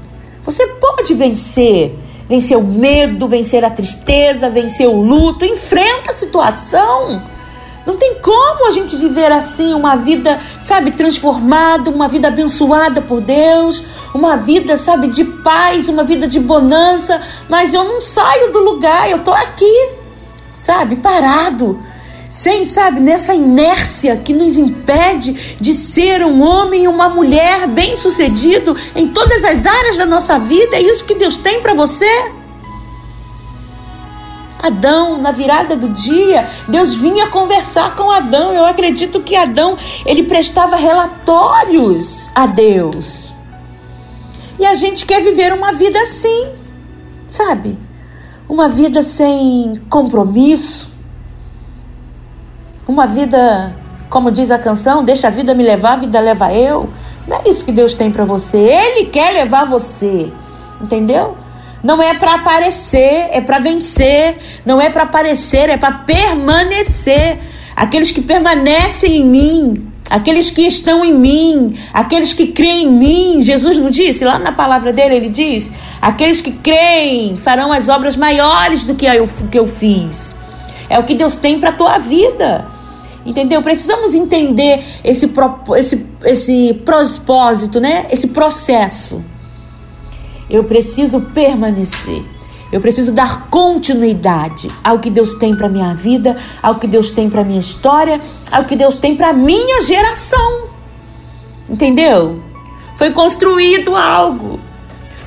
Você 0.43 0.67
pode 0.67 1.13
vencer. 1.15 1.99
Vencer 2.29 2.57
o 2.57 2.63
medo, 2.63 3.29
vencer 3.29 3.65
a 3.65 3.71
tristeza, 3.71 4.51
vencer 4.51 4.89
o 4.89 5.03
luto, 5.03 5.45
enfrenta 5.45 6.11
a 6.11 6.15
situação. 6.15 7.23
Não 7.87 7.97
tem 7.97 8.17
como 8.17 8.67
a 8.67 8.71
gente 8.71 8.97
viver 8.97 9.33
assim 9.33 9.73
uma 9.73 9.97
vida, 9.97 10.39
sabe, 10.61 10.91
transformada, 10.91 11.91
uma 11.91 12.07
vida 12.07 12.29
abençoada 12.29 13.01
por 13.01 13.23
Deus, 13.23 13.83
uma 14.15 14.37
vida, 14.37 14.77
sabe, 14.77 15.09
de 15.09 15.25
paz, 15.25 15.89
uma 15.89 16.05
vida 16.05 16.29
de 16.29 16.39
bonança, 16.39 17.19
mas 17.49 17.73
eu 17.73 17.85
não 17.85 17.99
saio 17.99 18.53
do 18.53 18.59
lugar, 18.59 19.11
eu 19.11 19.21
tô 19.21 19.33
aqui 19.33 19.98
sabe, 20.59 20.97
parado, 20.97 21.81
sem, 22.29 22.65
sabe, 22.65 23.01
nessa 23.01 23.33
inércia 23.33 24.17
que 24.17 24.35
nos 24.35 24.59
impede 24.59 25.57
de 25.59 25.73
ser 25.73 26.23
um 26.25 26.43
homem 26.43 26.85
e 26.85 26.89
uma 26.89 27.09
mulher 27.09 27.67
bem-sucedido 27.69 28.77
em 28.95 29.09
todas 29.09 29.45
as 29.45 29.65
áreas 29.65 29.97
da 29.97 30.05
nossa 30.05 30.39
vida. 30.39 30.77
É 30.77 30.83
isso 30.83 31.05
que 31.05 31.15
Deus 31.15 31.37
tem 31.37 31.63
para 31.63 31.73
você? 31.75 32.11
Adão, 34.61 35.23
na 35.23 35.31
virada 35.31 35.77
do 35.77 35.89
dia, 35.91 36.49
Deus 36.67 36.93
vinha 36.93 37.29
conversar 37.29 37.95
com 37.95 38.11
Adão. 38.11 38.53
Eu 38.53 38.67
acredito 38.67 39.23
que 39.23 39.37
Adão, 39.37 39.79
ele 40.05 40.25
prestava 40.25 40.75
relatórios 40.75 42.29
a 42.35 42.47
Deus. 42.47 43.33
E 44.59 44.67
a 44.67 44.75
gente 44.75 45.07
quer 45.07 45.23
viver 45.23 45.53
uma 45.53 45.73
vida 45.73 46.01
assim, 46.03 46.49
sabe? 47.29 47.79
Uma 48.49 48.69
vida 48.69 49.03
sem 49.03 49.81
compromisso, 49.91 50.97
uma 52.87 53.07
vida 53.07 53.75
Como 54.09 54.31
diz 54.31 54.51
a 54.51 54.59
canção, 54.59 55.05
deixa 55.05 55.27
a 55.27 55.31
vida 55.31 55.53
me 55.53 55.63
levar, 55.63 55.93
a 55.93 55.97
vida 55.97 56.19
leva 56.19 56.51
eu. 56.51 56.89
Não 57.27 57.37
é 57.37 57.51
isso 57.51 57.63
que 57.63 57.71
Deus 57.71 57.93
tem 57.93 58.11
para 58.11 58.25
você. 58.25 58.57
Ele 58.57 59.05
quer 59.05 59.33
levar 59.35 59.67
você. 59.67 60.33
Entendeu? 60.81 61.37
Não 61.83 62.03
é 62.03 62.15
para 62.15 62.37
aparecer, 62.37 63.29
é 63.31 63.41
para 63.43 63.59
vencer. 63.59 64.39
Não 64.65 64.81
é 64.81 64.89
para 64.89 65.03
aparecer, 65.03 65.69
é 65.69 65.77
para 65.77 65.93
permanecer. 65.93 67.39
Aqueles 67.77 68.11
que 68.11 68.23
permanecem 68.23 69.19
em 69.19 69.25
mim, 69.25 69.88
aqueles 70.09 70.51
que 70.51 70.63
estão 70.63 71.05
em 71.05 71.13
mim, 71.13 71.75
aqueles 71.93 72.33
que 72.33 72.49
creem 72.49 72.85
em 72.85 72.93
mim. 72.93 73.43
Jesus 73.43 73.79
não 73.79 73.91
disse, 73.91 74.25
lá 74.25 74.39
na 74.39 74.53
palavra 74.53 74.93
dele, 74.93 75.17
ele 75.17 75.29
diz: 75.29 75.71
aqueles 76.01 76.41
que 76.41 76.53
creem 76.53 77.37
farão 77.37 77.73
as 77.73 77.89
obras 77.89 78.17
maiores 78.17 78.85
do 78.85 78.95
que 78.95 79.07
eu, 79.07 79.29
que 79.51 79.59
eu 79.59 79.67
fiz. 79.67 80.35
É 80.89 80.99
o 80.99 81.05
que 81.05 81.15
Deus 81.15 81.37
tem 81.37 81.61
para 81.61 81.71
a 81.71 81.73
tua 81.73 81.99
vida. 81.99 82.67
Entendeu? 83.27 83.61
Precisamos 83.61 84.15
entender 84.15 84.83
esse, 85.05 85.31
esse, 85.77 86.07
esse 86.25 86.75
propósito, 86.85 87.79
né? 87.79 88.07
Esse 88.11 88.29
processo. 88.29 89.23
Eu 90.49 90.65
preciso 90.65 91.21
permanecer. 91.21 92.25
Eu 92.71 92.81
preciso 92.81 93.13
dar 93.13 93.49
continuidade 93.49 94.71
ao 94.85 94.99
que 94.99 95.11
Deus 95.11 95.35
tem 95.35 95.55
para 95.55 95.69
minha 95.69 95.95
vida, 95.95 96.37
ao 96.63 96.77
que 96.77 96.87
Deus 96.87 97.11
tem 97.11 97.31
para 97.31 97.45
minha 97.45 97.61
história, 97.61 98.21
ao 98.53 98.65
que 98.65 98.77
Deus 98.77 98.97
tem 98.97 99.17
para 99.17 99.33
minha 99.33 99.83
geração. 99.83 100.65
Entendeu? 101.69 102.43
Foi 102.97 103.11
construído 103.11 103.97
algo. 103.97 104.61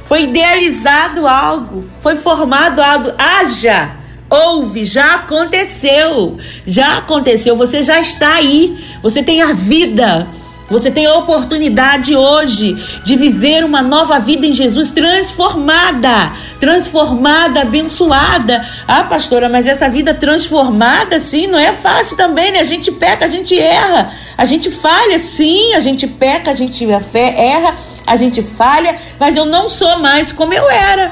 Foi 0.03 0.23
idealizado 0.23 1.25
algo, 1.25 1.83
foi 2.01 2.17
formado 2.17 2.81
algo. 2.81 3.11
Haja 3.17 4.01
Ouve, 4.31 4.85
já 4.85 5.15
aconteceu. 5.15 6.37
Já 6.65 6.99
aconteceu, 6.99 7.57
você 7.57 7.83
já 7.83 7.99
está 7.99 8.35
aí. 8.35 8.81
Você 9.03 9.21
tem 9.21 9.41
a 9.41 9.51
vida. 9.51 10.25
Você 10.71 10.89
tem 10.89 11.05
a 11.05 11.17
oportunidade 11.17 12.15
hoje 12.15 12.81
de 13.03 13.17
viver 13.17 13.65
uma 13.65 13.81
nova 13.81 14.17
vida 14.19 14.45
em 14.45 14.53
Jesus 14.53 14.89
transformada, 14.89 16.31
transformada, 16.61 17.63
abençoada. 17.63 18.65
Ah, 18.87 19.03
pastora, 19.03 19.49
mas 19.49 19.67
essa 19.67 19.89
vida 19.89 20.13
transformada, 20.13 21.19
sim, 21.19 21.45
não 21.45 21.59
é 21.59 21.73
fácil 21.73 22.15
também, 22.15 22.53
né? 22.53 22.59
A 22.59 22.63
gente 22.63 22.89
peca, 22.89 23.25
a 23.25 23.29
gente 23.29 23.59
erra, 23.59 24.13
a 24.37 24.45
gente 24.45 24.71
falha, 24.71 25.19
sim, 25.19 25.73
a 25.73 25.81
gente 25.81 26.07
peca, 26.07 26.51
a 26.51 26.55
gente 26.55 26.87
erra, 26.89 27.75
a 28.07 28.15
gente 28.15 28.41
falha, 28.41 28.95
mas 29.19 29.35
eu 29.35 29.45
não 29.45 29.67
sou 29.67 29.99
mais 29.99 30.31
como 30.31 30.53
eu 30.53 30.69
era. 30.69 31.11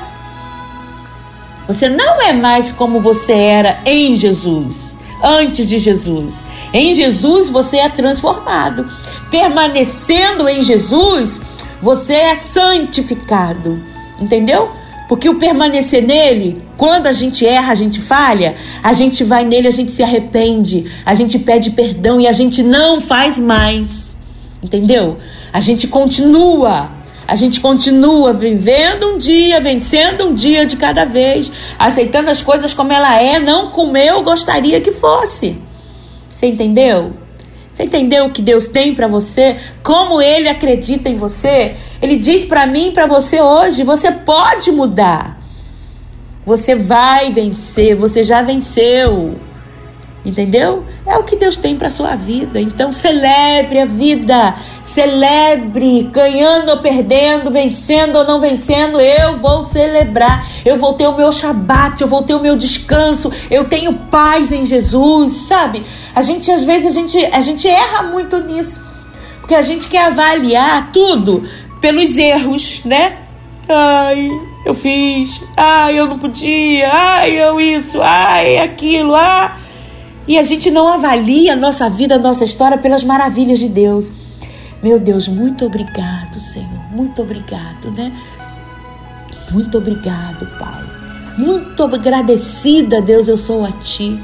Você 1.68 1.89
não 1.89 2.22
é 2.22 2.32
mais 2.32 2.72
como 2.72 3.01
você 3.01 3.34
era 3.34 3.80
em 3.86 4.16
Jesus, 4.16 4.96
antes 5.24 5.66
de 5.66 5.78
Jesus. 5.78 6.46
Em 6.74 6.94
Jesus 6.94 7.50
você 7.50 7.78
é 7.78 7.90
transformado. 7.90 8.86
Permanecendo 9.30 10.48
em 10.48 10.62
Jesus, 10.62 11.40
você 11.82 12.14
é 12.14 12.36
santificado. 12.36 13.82
Entendeu? 14.20 14.70
Porque 15.08 15.28
o 15.28 15.40
permanecer 15.40 16.06
nele, 16.06 16.62
quando 16.78 17.08
a 17.08 17.12
gente 17.12 17.46
erra, 17.46 17.72
a 17.72 17.76
gente 17.76 18.00
falha, 18.00 18.56
a 18.84 18.94
gente 18.94 19.24
vai 19.24 19.44
nele, 19.44 19.68
a 19.68 19.72
gente 19.72 19.92
se 19.92 20.04
arrepende, 20.04 20.86
a 21.04 21.16
gente 21.16 21.40
pede 21.40 21.72
perdão 21.72 22.22
e 22.22 22.28
a 22.28 22.32
gente 22.32 22.62
não 22.62 23.02
faz 23.02 23.38
mais. 23.38 24.12
Entendeu? 24.62 25.18
A 25.52 25.62
gente 25.62 25.88
continua 25.88 26.92
a 27.29 27.36
gente 27.36 27.62
continua 27.62 28.33
vivendo 28.33 29.05
um 29.05 29.17
dia, 29.17 29.62
vencendo 29.62 30.25
um 30.25 30.33
dia 30.33 30.65
de 30.65 30.75
cada 30.75 31.05
vez, 31.05 31.51
aceitando 31.77 32.31
as 32.31 32.41
coisas 32.41 32.74
como 32.74 32.91
ela 32.91 33.21
é, 33.21 33.38
não 33.38 33.69
como 33.69 33.95
eu 33.95 34.24
gostaria 34.24 34.81
que 34.81 34.91
fosse. 34.91 35.55
Você 36.31 36.48
entendeu? 36.48 37.13
Você 37.71 37.83
entendeu 37.83 38.25
o 38.25 38.31
que 38.31 38.41
Deus 38.41 38.67
tem 38.67 38.95
para 38.95 39.07
você? 39.07 39.57
Como 39.83 40.19
ele 40.19 40.50
acredita 40.50 41.07
em 41.07 41.15
você? 41.15 41.75
Ele 42.01 42.17
diz 42.17 42.43
para 42.43 42.65
mim 42.65 42.91
para 42.91 43.05
você 43.05 43.39
hoje, 43.39 43.83
você 43.83 44.12
pode 44.12 44.71
mudar. 44.71 45.39
Você 46.43 46.74
vai 46.74 47.31
vencer, 47.31 47.95
você 47.95 48.24
já 48.24 48.41
venceu. 48.41 49.36
Entendeu? 50.26 50.86
É 51.06 51.18
o 51.18 51.24
que 51.24 51.38
Deus 51.38 51.56
tem 51.56 51.78
para 51.78 51.90
sua 51.90 52.16
vida. 52.16 52.60
Então 52.60 52.92
celebre 52.92 53.80
a 53.80 53.86
vida, 53.86 54.54
celebre, 54.84 56.10
ganhando 56.12 56.70
ou 56.70 56.78
perdendo, 56.78 57.50
vencendo 57.50 58.18
ou 58.18 58.26
não 58.26 58.40
vencendo, 58.40 59.00
eu 59.00 59.38
vou 59.38 59.64
celebrar. 59.64 60.46
Eu 60.66 60.78
vou 60.78 60.94
ter 60.94 61.08
o 61.08 61.16
meu 61.16 61.32
Shabat, 61.32 62.02
eu 62.02 62.08
vou 62.08 62.22
ter 62.22 62.36
o 62.36 62.42
meu 62.42 62.58
descanso. 62.58 63.32
Eu 63.50 63.66
tenho 63.66 63.94
paz 63.94 64.52
em 64.52 64.66
Jesus, 64.66 65.34
sabe? 65.34 65.84
A 66.14 66.22
gente 66.22 66.52
às 66.52 66.66
vezes 66.66 66.88
a 66.88 67.00
gente 67.00 67.18
a 67.18 67.42
gente 67.42 67.68
erra 67.68 68.04
muito 68.04 68.38
nisso, 68.40 68.82
porque 69.40 69.56
a 69.56 69.62
gente 69.62 69.88
quer 69.88 70.08
avaliar 70.08 70.92
tudo 70.92 71.48
pelos 71.80 72.18
erros, 72.18 72.82
né? 72.84 73.18
Ai, 73.70 74.30
eu 74.66 74.74
fiz. 74.74 75.40
Ai, 75.56 75.98
eu 75.98 76.08
não 76.08 76.18
podia. 76.18 76.90
Ai, 76.92 77.32
eu 77.32 77.62
isso. 77.62 78.02
Ai, 78.02 78.58
aquilo. 78.58 79.16
Ah, 79.16 79.58
e 80.29 80.38
a 80.38 80.43
gente 80.43 80.69
não 80.69 80.88
avalia 80.88 81.53
a 81.53 81.55
nossa 81.55 81.89
vida, 81.89 82.13
a 82.13 82.19
nossa 82.19 82.43
história 82.43 82.77
pelas 82.77 83.03
maravilhas 83.03 83.57
de 83.57 83.67
Deus. 83.67 84.12
Meu 84.81 85.00
Deus, 85.00 85.27
muito 85.27 85.65
obrigado, 85.65 86.39
Senhor. 86.39 86.69
Muito 86.91 87.24
obrigado, 87.24 87.89
né? 87.98 88.13
Muito 89.50 89.79
obrigado, 89.79 90.48
Pai. 90.59 90.86
Muito 91.36 91.83
agradecida, 91.83 93.01
Deus, 93.01 93.27
eu 93.27 93.38
sou 93.38 93.65
a 93.65 93.71
Ti. 93.71 94.19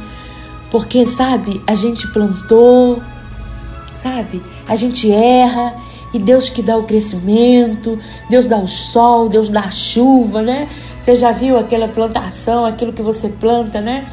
Porque, 0.69 1.07
sabe, 1.07 1.59
a 1.65 1.73
gente 1.73 2.07
plantou, 2.13 3.01
sabe? 3.91 4.43
A 4.67 4.75
gente 4.75 5.11
erra 5.11 5.73
e 6.13 6.19
Deus 6.19 6.49
que 6.49 6.61
dá 6.61 6.77
o 6.77 6.83
crescimento, 6.83 7.97
Deus 8.29 8.45
dá 8.45 8.59
o 8.59 8.67
sol, 8.67 9.27
Deus 9.27 9.49
dá 9.49 9.61
a 9.61 9.71
chuva, 9.71 10.43
né? 10.43 10.69
Você 11.01 11.15
já 11.15 11.31
viu 11.31 11.57
aquela 11.57 11.87
plantação, 11.87 12.63
aquilo 12.63 12.93
que 12.93 13.01
você 13.01 13.27
planta, 13.27 13.81
né? 13.81 14.05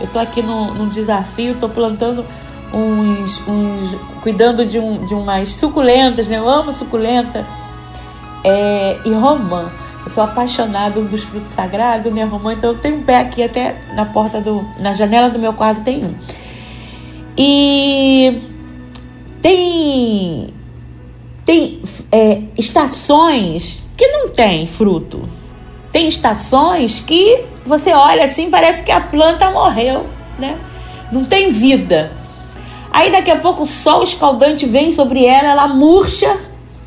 Eu 0.00 0.06
tô 0.08 0.18
aqui 0.18 0.42
num, 0.42 0.74
num 0.74 0.88
desafio, 0.88 1.56
tô 1.58 1.68
plantando 1.68 2.24
uns, 2.72 3.40
uns 3.46 3.96
cuidando 4.22 4.64
de, 4.64 4.78
um, 4.78 5.04
de 5.04 5.14
umas 5.14 5.52
suculentas, 5.54 6.28
né? 6.28 6.38
Eu 6.38 6.48
amo 6.48 6.72
suculenta 6.72 7.46
é, 8.44 8.98
e 9.04 9.10
romã. 9.10 9.70
Eu 10.04 10.12
sou 10.12 10.24
apaixonada 10.24 11.00
dos 11.00 11.22
frutos 11.22 11.50
sagrados, 11.50 12.12
né, 12.12 12.24
romã? 12.24 12.52
Então 12.52 12.70
eu 12.70 12.78
tenho 12.78 12.96
um 12.96 13.02
pé 13.02 13.18
aqui 13.18 13.42
até 13.42 13.76
na 13.94 14.06
porta 14.06 14.40
do, 14.40 14.64
na 14.78 14.94
janela 14.94 15.28
do 15.28 15.38
meu 15.38 15.52
quarto 15.52 15.82
tem 15.82 16.04
um. 16.04 16.14
E 17.36 18.40
tem 19.42 20.48
tem 21.44 21.82
é, 22.12 22.42
estações 22.56 23.82
que 23.96 24.06
não 24.08 24.28
tem 24.28 24.66
fruto. 24.66 25.22
Tem 25.90 26.08
estações 26.08 27.00
que 27.00 27.44
você 27.68 27.92
olha 27.92 28.24
assim, 28.24 28.50
parece 28.50 28.82
que 28.82 28.90
a 28.90 29.00
planta 29.00 29.50
morreu, 29.50 30.06
né? 30.38 30.56
Não 31.12 31.24
tem 31.24 31.52
vida. 31.52 32.10
Aí 32.90 33.12
daqui 33.12 33.30
a 33.30 33.36
pouco 33.36 33.62
o 33.62 33.66
sol 33.66 34.02
escaldante 34.02 34.66
vem 34.66 34.90
sobre 34.90 35.24
ela, 35.24 35.50
ela 35.50 35.68
murcha, 35.68 36.36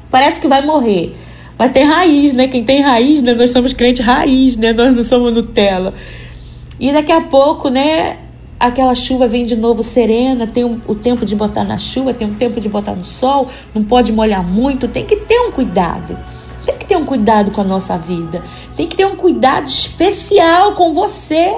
parece 0.09 0.41
que 0.41 0.47
vai 0.47 0.65
morrer. 0.65 1.15
Mas 1.57 1.71
tem 1.71 1.85
raiz, 1.85 2.33
né? 2.33 2.47
Quem 2.47 2.63
tem 2.63 2.81
raiz, 2.81 3.21
né? 3.21 3.33
Nós 3.33 3.51
somos 3.51 3.71
crentes 3.71 4.03
raiz, 4.03 4.57
né? 4.57 4.73
Nós 4.73 4.95
não 4.95 5.03
somos 5.03 5.33
Nutella. 5.33 5.93
E 6.79 6.91
daqui 6.91 7.11
a 7.11 7.21
pouco, 7.21 7.69
né? 7.69 8.17
Aquela 8.59 8.95
chuva 8.95 9.27
vem 9.27 9.45
de 9.45 9.55
novo 9.55 9.83
serena, 9.83 10.45
tem 10.45 10.63
um, 10.63 10.79
o 10.87 10.93
tempo 10.93 11.25
de 11.25 11.35
botar 11.35 11.63
na 11.63 11.77
chuva, 11.77 12.13
tem 12.13 12.27
um 12.27 12.35
tempo 12.35 12.59
de 12.59 12.69
botar 12.69 12.93
no 12.93 13.03
sol, 13.03 13.47
não 13.73 13.83
pode 13.83 14.11
molhar 14.11 14.43
muito, 14.43 14.87
tem 14.87 15.05
que 15.05 15.15
ter 15.15 15.39
um 15.39 15.51
cuidado. 15.51 16.17
Tem 16.65 16.77
que 16.77 16.85
ter 16.85 16.95
um 16.95 17.05
cuidado 17.05 17.51
com 17.51 17.61
a 17.61 17.63
nossa 17.63 17.97
vida. 17.97 18.43
Tem 18.75 18.87
que 18.87 18.95
ter 18.95 19.05
um 19.05 19.15
cuidado 19.15 19.67
especial 19.67 20.75
com 20.75 20.93
você. 20.93 21.55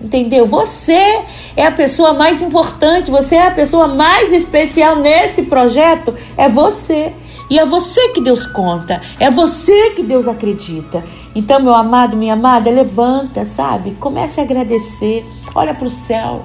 Entendeu? 0.00 0.46
Você 0.46 1.20
é 1.56 1.66
a 1.66 1.72
pessoa 1.72 2.12
mais 2.12 2.40
importante, 2.40 3.10
você 3.10 3.34
é 3.34 3.48
a 3.48 3.50
pessoa 3.50 3.88
mais 3.88 4.32
especial 4.32 4.96
nesse 4.96 5.42
projeto. 5.42 6.14
É 6.36 6.48
você. 6.48 7.12
E 7.50 7.58
é 7.58 7.64
você 7.64 8.10
que 8.10 8.20
Deus 8.20 8.44
conta, 8.46 9.00
é 9.18 9.30
você 9.30 9.90
que 9.90 10.02
Deus 10.02 10.28
acredita. 10.28 11.02
Então, 11.34 11.60
meu 11.60 11.74
amado, 11.74 12.14
minha 12.14 12.34
amada, 12.34 12.70
levanta, 12.70 13.46
sabe? 13.46 13.92
Comece 13.92 14.38
a 14.38 14.42
agradecer. 14.42 15.24
Olha 15.54 15.72
para 15.74 15.86
o 15.86 15.90
céu. 15.90 16.44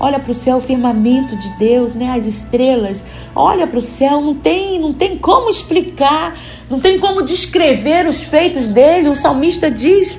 Olha 0.00 0.18
para 0.18 0.30
o 0.30 0.34
céu, 0.34 0.58
o 0.58 0.60
firmamento 0.60 1.36
de 1.36 1.48
Deus, 1.58 1.94
né? 1.94 2.10
As 2.10 2.24
estrelas. 2.24 3.04
Olha 3.34 3.66
para 3.66 3.78
o 3.78 3.82
céu, 3.82 4.20
não 4.20 4.34
tem, 4.34 4.78
não 4.78 4.92
tem 4.92 5.16
como 5.16 5.50
explicar, 5.50 6.38
não 6.70 6.78
tem 6.78 6.98
como 6.98 7.22
descrever 7.22 8.06
os 8.06 8.22
feitos 8.22 8.68
dele. 8.68 9.08
O 9.08 9.16
salmista 9.16 9.70
diz: 9.70 10.18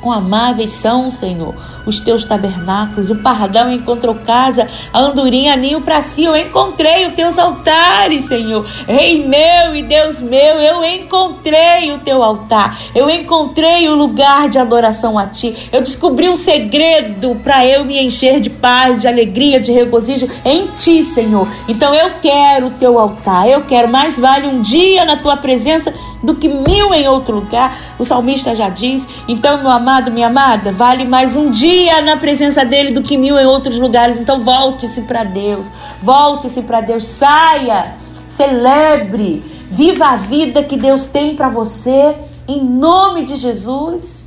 Quão 0.00 0.12
amáveis 0.12 0.70
são, 0.70 1.10
Senhor, 1.10 1.54
os 1.88 2.00
teus 2.00 2.24
tabernáculos. 2.24 3.10
O 3.10 3.16
pardal 3.16 3.70
encontrou 3.70 4.14
casa, 4.14 4.68
a 4.92 5.00
andorinha 5.00 5.56
ninho 5.56 5.80
para 5.80 6.02
si. 6.02 6.24
Eu 6.24 6.36
encontrei 6.36 7.06
os 7.06 7.14
teus 7.14 7.38
altares, 7.38 8.26
Senhor. 8.26 8.64
Rei 8.86 9.26
meu 9.26 9.74
e 9.74 9.82
Deus 9.82 10.20
meu, 10.20 10.60
eu 10.60 10.84
encontrei 10.84 11.90
o 11.92 11.98
teu 12.00 12.22
altar. 12.22 12.78
Eu 12.94 13.08
encontrei 13.08 13.88
o 13.88 13.94
lugar 13.94 14.48
de 14.48 14.58
adoração 14.58 15.18
a 15.18 15.26
ti. 15.26 15.68
Eu 15.72 15.80
descobri 15.80 16.28
um 16.28 16.36
segredo 16.36 17.36
para 17.42 17.66
eu 17.66 17.84
me 17.84 17.98
encher 17.98 18.40
de 18.40 18.50
paz, 18.50 19.00
de 19.00 19.08
alegria, 19.08 19.58
de 19.58 19.72
regozijo 19.72 20.28
em 20.44 20.66
ti, 20.68 21.02
Senhor. 21.02 21.48
Então 21.68 21.94
eu 21.94 22.12
quero 22.20 22.66
o 22.68 22.70
teu 22.72 22.98
altar. 22.98 23.48
Eu 23.48 23.62
quero 23.62 23.88
mais 23.88 24.18
vale 24.18 24.46
um 24.46 24.60
dia 24.60 25.04
na 25.04 25.16
tua 25.16 25.36
presença 25.36 25.92
do 26.22 26.34
que 26.34 26.48
mil 26.48 26.92
em 26.92 27.08
outro 27.08 27.36
lugar. 27.36 27.76
O 27.98 28.04
salmista 28.04 28.54
já 28.54 28.68
diz. 28.68 29.08
Então, 29.26 29.58
meu 29.58 29.70
amado, 29.70 30.10
minha 30.10 30.26
amada, 30.26 30.72
vale 30.72 31.04
mais 31.04 31.36
um 31.36 31.50
dia 31.50 31.77
na 32.02 32.16
presença 32.16 32.64
dele 32.64 32.92
do 32.92 33.02
que 33.02 33.16
mil 33.16 33.38
em 33.38 33.46
outros 33.46 33.78
lugares. 33.78 34.18
Então, 34.18 34.40
volte-se 34.40 35.02
para 35.02 35.24
Deus. 35.24 35.66
Volte-se 36.02 36.62
para 36.62 36.80
Deus. 36.80 37.04
Saia, 37.04 37.94
celebre, 38.30 39.42
viva 39.70 40.06
a 40.06 40.16
vida 40.16 40.62
que 40.62 40.76
Deus 40.76 41.06
tem 41.06 41.34
para 41.34 41.48
você. 41.48 42.16
Em 42.46 42.64
nome 42.64 43.24
de 43.24 43.36
Jesus. 43.36 44.24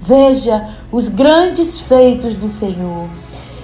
Veja 0.00 0.70
os 0.90 1.08
grandes 1.08 1.78
feitos 1.80 2.34
do 2.34 2.48
Senhor. 2.48 3.08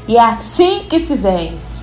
E 0.06 0.16
é 0.16 0.20
assim 0.20 0.84
que 0.88 1.00
se 1.00 1.14
vence. 1.14 1.74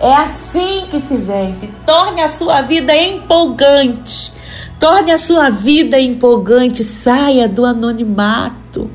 É 0.00 0.12
assim 0.14 0.86
que 0.90 1.00
se 1.00 1.16
vence. 1.16 1.68
Torne 1.84 2.22
a 2.22 2.28
sua 2.28 2.62
vida 2.62 2.96
empolgante. 2.96 4.32
Torne 4.78 5.10
a 5.10 5.18
sua 5.18 5.50
vida 5.50 6.00
empolgante. 6.00 6.84
Saia 6.84 7.48
do 7.48 7.64
anonimato. 7.64 8.90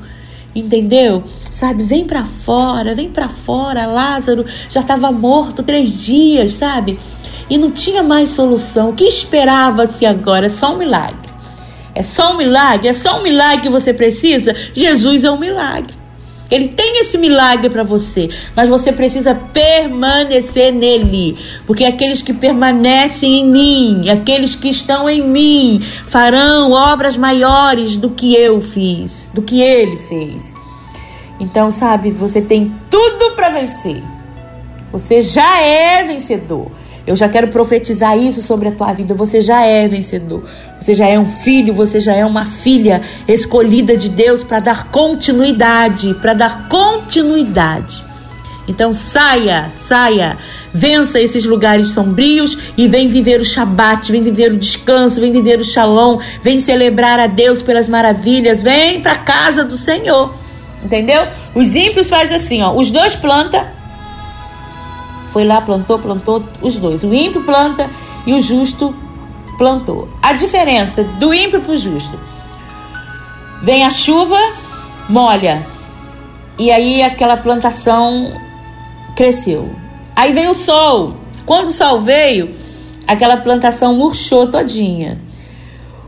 Entendeu? 0.55 1.23
Sabe, 1.53 1.83
vem 1.83 2.03
para 2.03 2.25
fora, 2.25 2.95
vem 2.95 3.09
para 3.09 3.29
fora. 3.29 3.85
Lázaro 3.85 4.43
já 4.67 4.79
estava 4.79 5.11
morto 5.11 5.61
três 5.61 6.03
dias, 6.03 6.53
sabe? 6.53 6.97
E 7.47 7.59
não 7.59 7.69
tinha 7.69 8.01
mais 8.01 8.31
solução. 8.31 8.89
O 8.89 8.93
que 8.93 9.03
esperava-se 9.03 10.03
agora? 10.03 10.47
É 10.47 10.49
só 10.49 10.73
um 10.73 10.77
milagre. 10.79 11.29
É 11.93 12.01
só 12.01 12.33
um 12.33 12.37
milagre? 12.37 12.87
É 12.87 12.93
só 12.93 13.19
um 13.19 13.23
milagre 13.23 13.61
que 13.61 13.69
você 13.69 13.93
precisa? 13.93 14.55
Jesus 14.73 15.23
é 15.23 15.29
um 15.29 15.37
milagre. 15.37 15.93
Ele 16.49 16.69
tem 16.69 17.01
esse 17.01 17.19
milagre 17.19 17.69
para 17.69 17.83
você, 17.83 18.29
mas 18.55 18.67
você 18.67 18.91
precisa 18.91 19.35
permanecer 19.35 20.73
nele, 20.73 21.37
porque 21.65 21.83
aqueles 21.83 22.21
que 22.21 22.33
permanecem 22.33 23.39
em 23.39 23.45
mim, 23.45 24.09
aqueles 24.09 24.55
que 24.55 24.69
estão 24.69 25.09
em 25.09 25.21
mim, 25.21 25.79
farão 26.07 26.71
obras 26.71 27.15
maiores 27.15 27.95
do 27.97 28.09
que 28.09 28.35
eu 28.35 28.59
fiz, 28.59 29.31
do 29.33 29.41
que 29.41 29.61
ele 29.61 29.97
fez. 29.97 30.53
Então, 31.43 31.69
sabe, 31.69 32.09
você 32.09 32.41
tem 32.41 32.73
tudo 32.89 33.35
para 33.35 33.49
vencer. 33.49 34.01
Você 34.93 35.21
já 35.21 35.59
é 35.59 36.01
vencedor. 36.03 36.71
Eu 37.05 37.17
já 37.17 37.27
quero 37.27 37.49
profetizar 37.49 38.17
isso 38.17 38.41
sobre 38.41 38.69
a 38.69 38.71
tua 38.71 38.93
vida. 38.93 39.13
Você 39.13 39.41
já 39.41 39.65
é 39.65 39.85
vencedor. 39.89 40.41
Você 40.79 40.93
já 40.93 41.05
é 41.05 41.19
um 41.19 41.25
filho, 41.25 41.73
você 41.73 41.99
já 41.99 42.13
é 42.13 42.25
uma 42.25 42.45
filha 42.45 43.01
escolhida 43.27 43.97
de 43.97 44.07
Deus 44.07 44.41
para 44.41 44.61
dar 44.61 44.89
continuidade, 44.89 46.13
para 46.21 46.33
dar 46.33 46.69
continuidade. 46.69 48.01
Então 48.65 48.93
saia, 48.93 49.69
saia, 49.73 50.37
vença 50.73 51.19
esses 51.19 51.43
lugares 51.43 51.89
sombrios 51.89 52.57
e 52.77 52.87
vem 52.87 53.09
viver 53.09 53.41
o 53.41 53.45
Shabat, 53.45 54.09
vem 54.09 54.23
viver 54.23 54.53
o 54.53 54.57
descanso, 54.57 55.19
vem 55.19 55.33
viver 55.33 55.59
o 55.59 55.65
Shalom, 55.65 56.19
vem 56.41 56.61
celebrar 56.61 57.19
a 57.19 57.27
Deus 57.27 57.61
pelas 57.61 57.89
maravilhas, 57.89 58.63
vem 58.63 59.01
para 59.01 59.11
a 59.11 59.17
casa 59.17 59.65
do 59.65 59.75
Senhor. 59.75 60.42
Entendeu? 60.83 61.27
Os 61.55 61.75
ímpios 61.75 62.09
fazem 62.09 62.35
assim, 62.35 62.61
ó, 62.61 62.73
os 62.73 62.91
dois 62.91 63.15
plantam 63.15 63.63
foi 65.33 65.43
lá, 65.43 65.59
plantou, 65.59 65.97
plantou 65.97 66.43
os 66.61 66.77
dois. 66.77 67.03
O 67.03 67.11
ímpio 67.11 67.43
planta 67.43 67.89
e 68.23 68.33
o 68.33 68.39
justo 68.39 68.93
plantou. 69.57 70.07
A 70.21 70.31
diferença 70.31 71.03
do 71.03 71.33
ímpio 71.33 71.59
para 71.59 71.73
o 71.73 71.77
justo: 71.77 72.19
vem 73.63 73.83
a 73.83 73.89
chuva, 73.89 74.37
molha, 75.09 75.65
e 76.59 76.71
aí 76.71 77.01
aquela 77.01 77.35
plantação 77.35 78.31
cresceu. 79.15 79.75
Aí 80.15 80.31
vem 80.31 80.47
o 80.47 80.53
sol. 80.53 81.15
Quando 81.47 81.67
o 81.67 81.71
sol 81.71 81.99
veio, 81.99 82.53
aquela 83.07 83.37
plantação 83.37 83.95
murchou 83.95 84.47
todinha. 84.47 85.19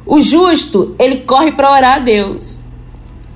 O 0.06 0.22
justo, 0.22 0.96
ele 1.00 1.22
corre 1.22 1.52
para 1.52 1.72
orar 1.72 1.96
a 1.96 2.00
Deus. 2.00 2.60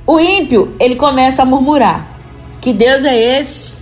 O 0.10 0.20
ímpio, 0.20 0.74
ele 0.80 0.96
começa 0.96 1.44
a 1.44 1.46
murmurar. 1.46 2.20
Que 2.60 2.74
Deus 2.74 3.04
é 3.06 3.40
esse? 3.40 3.74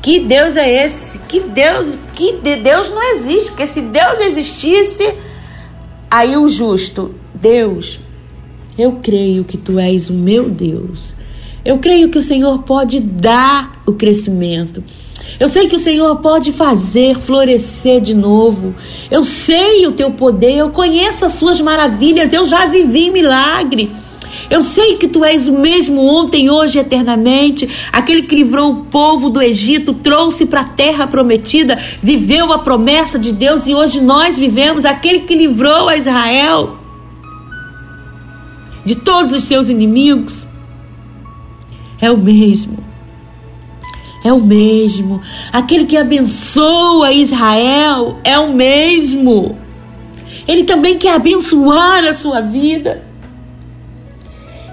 Que 0.00 0.18
Deus 0.18 0.56
é 0.56 0.86
esse? 0.86 1.18
Que 1.28 1.40
Deus, 1.40 1.98
que 2.14 2.32
Deus 2.38 2.88
não 2.88 3.02
existe, 3.12 3.50
porque 3.50 3.66
se 3.66 3.82
Deus 3.82 4.18
existisse, 4.20 5.12
aí 6.10 6.38
o 6.38 6.48
justo, 6.48 7.14
Deus, 7.34 8.00
eu 8.78 8.92
creio 9.02 9.44
que 9.44 9.58
tu 9.58 9.78
és 9.78 10.08
o 10.08 10.14
meu 10.14 10.48
Deus. 10.48 11.14
Eu 11.62 11.76
creio 11.80 12.08
que 12.08 12.16
o 12.16 12.22
Senhor 12.22 12.62
pode 12.62 12.98
dar 12.98 13.82
o 13.84 13.92
crescimento. 13.92 14.82
Eu 15.38 15.50
sei 15.50 15.68
que 15.68 15.76
o 15.76 15.78
Senhor 15.78 16.16
pode 16.16 16.50
fazer 16.50 17.18
florescer 17.18 18.00
de 18.00 18.14
novo. 18.14 18.74
Eu 19.10 19.22
sei 19.22 19.86
o 19.86 19.92
teu 19.92 20.12
poder, 20.12 20.56
eu 20.56 20.70
conheço 20.70 21.26
as 21.26 21.34
suas 21.34 21.60
maravilhas, 21.60 22.32
eu 22.32 22.46
já 22.46 22.64
vivi 22.64 23.10
milagre. 23.10 23.90
Eu 24.52 24.62
sei 24.62 24.98
que 24.98 25.08
tu 25.08 25.24
és 25.24 25.48
o 25.48 25.58
mesmo 25.58 26.04
ontem, 26.04 26.50
hoje 26.50 26.78
eternamente, 26.78 27.66
aquele 27.90 28.20
que 28.20 28.34
livrou 28.34 28.70
o 28.70 28.84
povo 28.84 29.30
do 29.30 29.40
Egito, 29.40 29.94
trouxe 29.94 30.44
para 30.44 30.60
a 30.60 30.64
terra 30.68 31.06
prometida, 31.06 31.78
viveu 32.02 32.52
a 32.52 32.58
promessa 32.58 33.18
de 33.18 33.32
Deus 33.32 33.66
e 33.66 33.74
hoje 33.74 34.02
nós 34.02 34.36
vivemos, 34.36 34.84
aquele 34.84 35.20
que 35.20 35.34
livrou 35.34 35.88
a 35.88 35.96
Israel 35.96 36.76
de 38.84 38.94
todos 38.94 39.32
os 39.32 39.44
seus 39.44 39.70
inimigos. 39.70 40.46
É 41.98 42.10
o 42.10 42.18
mesmo. 42.18 42.76
É 44.22 44.34
o 44.34 44.38
mesmo. 44.38 45.22
Aquele 45.50 45.86
que 45.86 45.96
abençoa 45.96 47.10
Israel 47.10 48.18
é 48.22 48.38
o 48.38 48.52
mesmo. 48.52 49.56
Ele 50.46 50.64
também 50.64 50.98
quer 50.98 51.14
abençoar 51.14 52.04
a 52.04 52.12
sua 52.12 52.42
vida. 52.42 53.11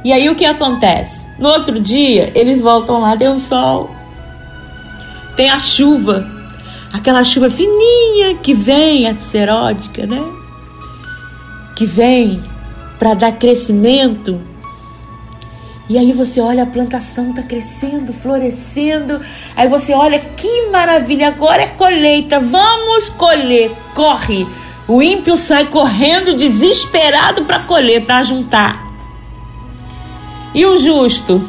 E 0.04 0.14
aí 0.14 0.30
o 0.30 0.36
que 0.36 0.46
acontece? 0.46 1.26
No 1.38 1.50
outro 1.50 1.80
dia, 1.80 2.32
eles 2.36 2.60
voltam 2.60 3.02
lá, 3.02 3.16
tem 3.16 3.28
o 3.28 3.40
sol, 3.40 3.90
tem 5.36 5.50
a 5.50 5.60
chuva, 5.60 6.28
aquela 6.92 7.24
chuva 7.24 7.50
fininha 7.50 8.36
que 8.36 8.54
vem, 8.54 9.08
a 9.08 9.16
seródica, 9.16 10.06
né? 10.06 10.22
Que 11.76 11.86
vem 11.86 12.42
para 12.98 13.14
dar 13.14 13.32
crescimento. 13.34 14.42
E 15.90 15.98
aí 15.98 16.12
você 16.12 16.40
olha 16.40 16.64
a 16.64 16.68
plantação 16.68 17.34
tá 17.34 17.42
crescendo, 17.42 18.14
florescendo. 18.14 19.22
Aí 19.56 19.68
você 19.68 19.94
olha 19.94 20.20
que 20.20 20.70
maravilha, 20.70 21.30
agora 21.30 21.64
é 21.64 21.68
colheita. 21.68 22.40
Vamos 22.40 23.10
colher. 23.10 23.72
Corre. 23.96 24.46
O 24.88 25.02
ímpio 25.02 25.36
sai 25.38 25.66
correndo 25.68 26.36
desesperado 26.36 27.46
para 27.46 27.60
colher, 27.62 28.06
para 28.06 28.24
juntar. 28.24 28.89
E 30.54 30.66
o 30.66 30.78
justo? 30.78 31.42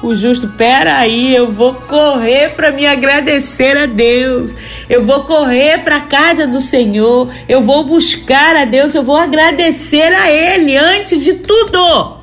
O 0.00 0.14
justo, 0.14 0.46
pera 0.48 0.96
aí, 0.96 1.34
eu 1.34 1.50
vou 1.50 1.74
correr 1.74 2.50
para 2.50 2.70
me 2.70 2.86
agradecer 2.86 3.76
a 3.76 3.86
Deus. 3.86 4.54
Eu 4.88 5.04
vou 5.04 5.24
correr 5.24 5.78
para 5.78 5.96
a 5.96 6.02
casa 6.02 6.46
do 6.46 6.60
Senhor. 6.60 7.28
Eu 7.48 7.60
vou 7.62 7.84
buscar 7.84 8.54
a 8.54 8.64
Deus, 8.64 8.94
eu 8.94 9.02
vou 9.02 9.16
agradecer 9.16 10.12
a 10.12 10.30
Ele 10.30 10.76
antes 10.76 11.24
de 11.24 11.34
tudo. 11.34 12.16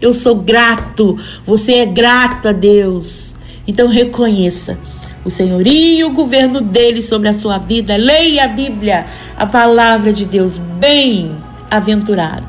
Eu 0.00 0.12
sou 0.12 0.34
grato, 0.36 1.18
você 1.46 1.76
é 1.76 1.86
grato 1.86 2.48
a 2.48 2.52
Deus. 2.52 3.34
Então 3.66 3.88
reconheça 3.88 4.78
o 5.24 5.30
senhorio 5.30 5.98
e 5.98 6.04
o 6.04 6.10
governo 6.10 6.60
dele 6.60 7.02
sobre 7.02 7.28
a 7.28 7.34
sua 7.34 7.56
vida. 7.56 7.96
Leia 7.96 8.44
a 8.44 8.48
Bíblia, 8.48 9.06
a 9.34 9.46
palavra 9.46 10.12
de 10.12 10.26
Deus, 10.26 10.58
bem-aventurado. 10.58 12.46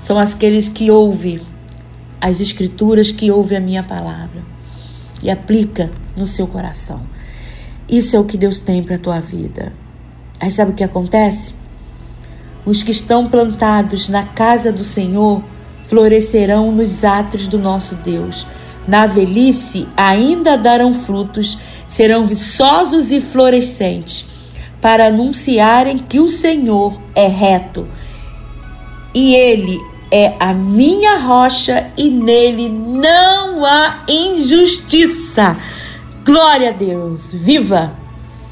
São 0.00 0.18
aqueles 0.18 0.68
que 0.68 0.90
ouvem 0.90 1.40
as 2.20 2.40
escrituras 2.40 3.10
que 3.10 3.30
ouve 3.30 3.56
a 3.56 3.60
minha 3.60 3.82
palavra 3.82 4.42
e 5.22 5.30
aplica 5.30 5.90
no 6.16 6.26
seu 6.26 6.46
coração. 6.46 7.02
Isso 7.88 8.16
é 8.16 8.18
o 8.18 8.24
que 8.24 8.36
Deus 8.36 8.60
tem 8.60 8.82
para 8.82 8.96
a 8.96 8.98
tua 8.98 9.20
vida. 9.20 9.72
Aí 10.40 10.50
sabe 10.50 10.72
o 10.72 10.74
que 10.74 10.84
acontece? 10.84 11.54
Os 12.64 12.82
que 12.82 12.90
estão 12.90 13.26
plantados 13.26 14.08
na 14.08 14.24
casa 14.24 14.70
do 14.70 14.84
Senhor 14.84 15.42
florescerão 15.86 16.70
nos 16.70 17.02
átrios 17.02 17.48
do 17.48 17.58
nosso 17.58 17.94
Deus. 17.96 18.46
Na 18.86 19.06
velhice 19.06 19.88
ainda 19.96 20.56
darão 20.56 20.94
frutos, 20.94 21.58
serão 21.88 22.26
viçosos 22.26 23.10
e 23.10 23.20
florescentes, 23.20 24.26
para 24.80 25.08
anunciarem 25.08 25.98
que 25.98 26.20
o 26.20 26.28
Senhor 26.28 27.00
é 27.14 27.26
reto 27.26 27.88
e 29.14 29.34
ele 29.34 29.78
é 30.10 30.34
a 30.38 30.52
minha 30.52 31.18
rocha 31.18 31.90
e 31.96 32.08
nele 32.10 32.68
não 32.68 33.64
há 33.64 34.04
injustiça. 34.08 35.56
Glória 36.24 36.70
a 36.70 36.72
Deus, 36.72 37.32
viva! 37.32 37.92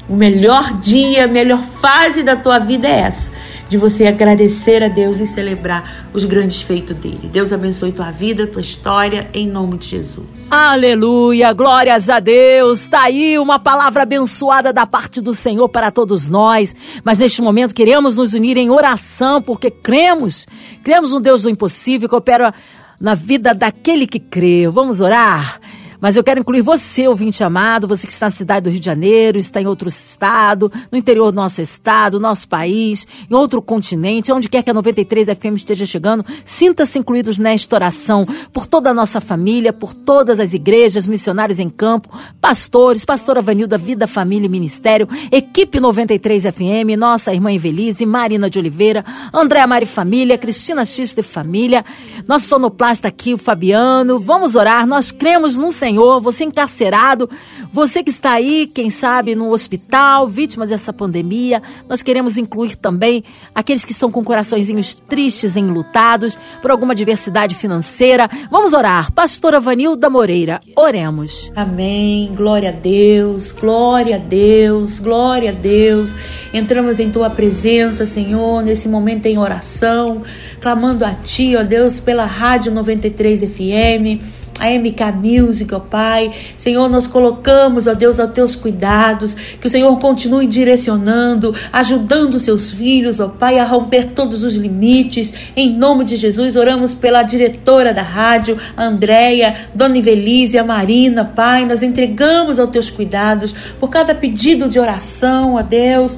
O 0.09 0.15
melhor 0.15 0.73
dia, 0.79 1.25
a 1.25 1.27
melhor 1.27 1.61
fase 1.81 2.23
da 2.23 2.35
tua 2.35 2.59
vida 2.59 2.87
é 2.87 2.99
essa 3.01 3.31
de 3.67 3.77
você 3.77 4.07
agradecer 4.07 4.83
a 4.83 4.87
Deus 4.87 5.19
e 5.19 5.25
celebrar 5.25 6.09
os 6.13 6.23
grandes 6.23 6.61
feitos 6.61 6.95
dele. 6.95 7.29
Deus 7.31 7.51
abençoe 7.51 7.91
tua 7.91 8.11
vida, 8.11 8.47
tua 8.47 8.61
história, 8.61 9.29
em 9.33 9.47
nome 9.47 9.77
de 9.77 9.87
Jesus. 9.87 10.25
Aleluia, 10.49 11.53
glórias 11.53 12.09
a 12.09 12.19
Deus. 12.19 12.81
Está 12.81 13.03
aí 13.03 13.37
uma 13.37 13.59
palavra 13.59 14.03
abençoada 14.03 14.71
da 14.71 14.85
parte 14.85 15.21
do 15.21 15.33
Senhor 15.33 15.67
para 15.69 15.91
todos 15.91 16.27
nós. 16.27 16.75
Mas 17.03 17.19
neste 17.19 17.41
momento 17.41 17.75
queremos 17.75 18.15
nos 18.15 18.33
unir 18.33 18.57
em 18.57 18.69
oração, 18.69 19.41
porque 19.41 19.69
cremos, 19.69 20.47
cremos 20.83 21.11
no 21.11 21.19
Deus 21.19 21.43
do 21.43 21.49
impossível 21.49 22.07
que 22.07 22.15
opera 22.15 22.53
na 22.99 23.13
vida 23.13 23.53
daquele 23.53 24.07
que 24.07 24.19
crê. 24.19 24.67
Vamos 24.69 25.01
orar? 25.01 25.59
Mas 25.99 26.15
eu 26.15 26.23
quero 26.23 26.39
incluir 26.39 26.61
você, 26.61 27.07
ouvinte 27.07 27.43
amado, 27.43 27.87
você 27.87 28.05
que 28.05 28.13
está 28.13 28.27
na 28.27 28.31
cidade 28.31 28.65
do 28.65 28.69
Rio 28.69 28.79
de 28.79 28.85
Janeiro, 28.85 29.39
está 29.39 29.59
em 29.59 29.65
outro 29.65 29.89
estado, 29.89 30.71
no 30.91 30.97
interior 30.97 31.31
do 31.31 31.35
nosso 31.35 31.61
estado, 31.61 32.19
nosso 32.19 32.47
país, 32.47 33.07
em 33.29 33.33
outro 33.33 33.61
continente, 33.61 34.31
onde 34.31 34.47
quer 34.47 34.61
que 34.61 34.69
a 34.69 34.73
93 34.73 35.29
FM 35.29 35.55
esteja 35.55 35.85
chegando, 35.85 36.23
sinta-se 36.45 36.99
incluídos 36.99 37.39
nesta 37.39 37.75
oração 37.75 38.27
por 38.53 38.67
toda 38.67 38.91
a 38.91 38.93
nossa 38.93 39.19
família, 39.19 39.73
por 39.73 39.93
todas 39.93 40.39
as 40.39 40.53
igrejas, 40.53 41.07
missionários 41.07 41.59
em 41.59 41.69
campo, 41.69 42.09
pastores, 42.39 43.03
pastora 43.03 43.41
Vanilda, 43.41 43.77
Vida, 43.77 44.07
Família 44.07 44.45
e 44.45 44.49
Ministério, 44.49 45.07
equipe 45.31 45.79
93 45.79 46.43
FM, 46.43 46.95
nossa 46.97 47.33
irmã 47.33 47.51
Evelise, 47.51 48.05
Marina 48.05 48.49
de 48.49 48.59
Oliveira, 48.59 49.03
Andréa 49.33 49.65
Mari 49.65 49.85
Família, 49.85 50.37
Cristina 50.37 50.85
X 50.85 51.15
de 51.15 51.23
Família, 51.23 51.83
nosso 52.27 52.47
sonoplasta 52.47 53.07
aqui, 53.07 53.33
o 53.33 53.37
Fabiano. 53.37 54.19
Vamos 54.19 54.55
orar, 54.55 54.85
nós 54.85 55.11
cremos 55.11 55.57
num 55.57 55.71
Senhor 55.71 55.86
Senhor, 55.87 56.19
você 56.19 56.43
encarcerado, 56.43 57.29
você 57.71 58.03
que 58.03 58.09
está 58.09 58.33
aí, 58.33 58.67
quem 58.67 58.89
sabe, 58.89 59.35
no 59.35 59.53
hospital, 59.53 60.27
vítima 60.27 60.67
dessa 60.67 60.91
pandemia. 60.91 61.63
Nós 61.87 62.03
queremos 62.03 62.37
incluir 62.37 62.75
também 62.75 63.23
aqueles 63.55 63.85
que 63.85 63.93
estão 63.93 64.11
com 64.11 64.21
coraçõezinhos 64.21 64.95
tristes, 64.95 65.55
enlutados 65.55 66.37
por 66.61 66.71
alguma 66.71 66.93
diversidade 66.93 67.55
financeira. 67.55 68.29
Vamos 68.51 68.73
orar. 68.73 69.13
Pastora 69.13 69.61
Vanilda 69.61 70.09
Moreira, 70.09 70.59
oremos. 70.75 71.53
Amém. 71.55 72.33
Glória 72.35 72.67
a 72.67 72.73
Deus, 72.73 73.53
glória 73.53 74.17
a 74.17 74.19
Deus, 74.19 74.99
glória 74.99 75.51
a 75.51 75.53
Deus. 75.53 76.13
Entramos 76.53 76.99
em 76.99 77.09
tua 77.09 77.29
presença, 77.29 78.05
Senhor, 78.05 78.61
nesse 78.61 78.89
momento 78.89 79.27
em 79.27 79.37
oração, 79.37 80.21
clamando 80.59 81.05
a 81.05 81.13
ti, 81.13 81.55
ó 81.55 81.63
Deus, 81.63 82.01
pela 82.01 82.25
Rádio 82.25 82.73
93 82.73 83.39
FM 83.45 84.46
a 84.59 84.69
MK 84.69 85.11
Music, 85.21 85.73
ó 85.73 85.79
Pai. 85.79 86.31
Senhor, 86.55 86.89
nós 86.89 87.07
colocamos, 87.07 87.87
ó 87.87 87.93
Deus, 87.93 88.19
aos 88.19 88.31
teus 88.31 88.55
cuidados, 88.55 89.35
que 89.59 89.67
o 89.67 89.69
Senhor 89.69 89.97
continue 89.99 90.47
direcionando, 90.47 91.53
ajudando 91.71 92.39
seus 92.39 92.71
filhos, 92.71 93.19
ó 93.19 93.27
Pai, 93.27 93.59
a 93.59 93.63
romper 93.63 94.11
todos 94.11 94.43
os 94.43 94.55
limites. 94.55 95.33
Em 95.55 95.71
nome 95.71 96.03
de 96.03 96.15
Jesus, 96.15 96.55
oramos 96.55 96.93
pela 96.93 97.23
diretora 97.23 97.93
da 97.93 98.01
rádio, 98.01 98.57
Andréia, 98.77 99.55
Dona 99.73 99.97
Ivelise, 99.97 100.57
a 100.57 100.63
Marina, 100.63 101.25
Pai. 101.25 101.65
Nós 101.65 101.83
entregamos 101.83 102.59
aos 102.59 102.69
teus 102.69 102.89
cuidados 102.89 103.53
por 103.79 103.89
cada 103.89 104.13
pedido 104.13 104.67
de 104.69 104.79
oração, 104.79 105.55
ó 105.55 105.61
Deus. 105.61 106.17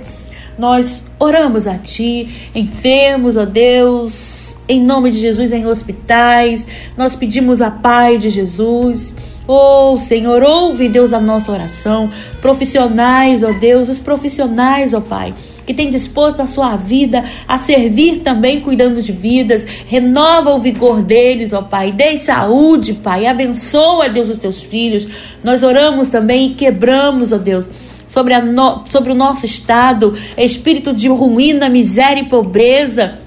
Nós 0.58 1.06
oramos 1.18 1.68
a 1.68 1.78
Ti, 1.78 2.50
enfermos, 2.54 3.38
ó 3.38 3.46
Deus 3.46 4.39
em 4.70 4.80
nome 4.80 5.10
de 5.10 5.20
Jesus 5.20 5.52
em 5.52 5.66
hospitais. 5.66 6.68
Nós 6.96 7.16
pedimos 7.16 7.60
a 7.60 7.72
paz 7.72 8.22
de 8.22 8.30
Jesus. 8.30 9.16
Oh, 9.48 9.98
Senhor, 9.98 10.44
ouve, 10.44 10.88
Deus, 10.88 11.12
a 11.12 11.20
nossa 11.20 11.52
oração. 11.52 12.08
Profissionais, 12.40 13.42
ó 13.42 13.50
oh 13.50 13.54
Deus, 13.54 13.90
os 13.90 14.00
profissionais, 14.00 14.94
ó 14.94 15.00
oh 15.00 15.02
Pai, 15.02 15.34
que 15.66 15.74
tem 15.74 15.90
disposto 15.90 16.40
a 16.40 16.46
sua 16.46 16.76
vida 16.76 17.24
a 17.48 17.58
servir 17.58 18.20
também 18.20 18.62
cuidando 18.62 19.02
de 19.02 19.12
vidas. 19.12 19.66
Renova 19.88 20.52
o 20.52 20.60
vigor 20.60 21.02
deles, 21.02 21.52
ó 21.52 21.64
Pai. 21.64 21.92
Dê 21.92 22.20
saúde, 22.20 22.94
Pai. 22.94 23.26
Abençoa, 23.26 24.08
Deus, 24.08 24.30
os 24.30 24.38
teus 24.38 24.62
filhos. 24.62 25.08
Nós 25.44 25.64
oramos 25.64 26.12
também 26.12 26.52
e 26.52 26.54
quebramos, 26.54 27.32
ó 27.32 27.40
Deus 27.40 27.68
sobre, 28.08 28.40
no, 28.40 28.84
sobre 28.90 29.12
o 29.12 29.16
nosso 29.16 29.46
estado, 29.46 30.16
espírito 30.36 30.92
de 30.92 31.08
ruína, 31.08 31.70
miséria 31.70 32.22
e 32.22 32.26
pobreza 32.26 33.20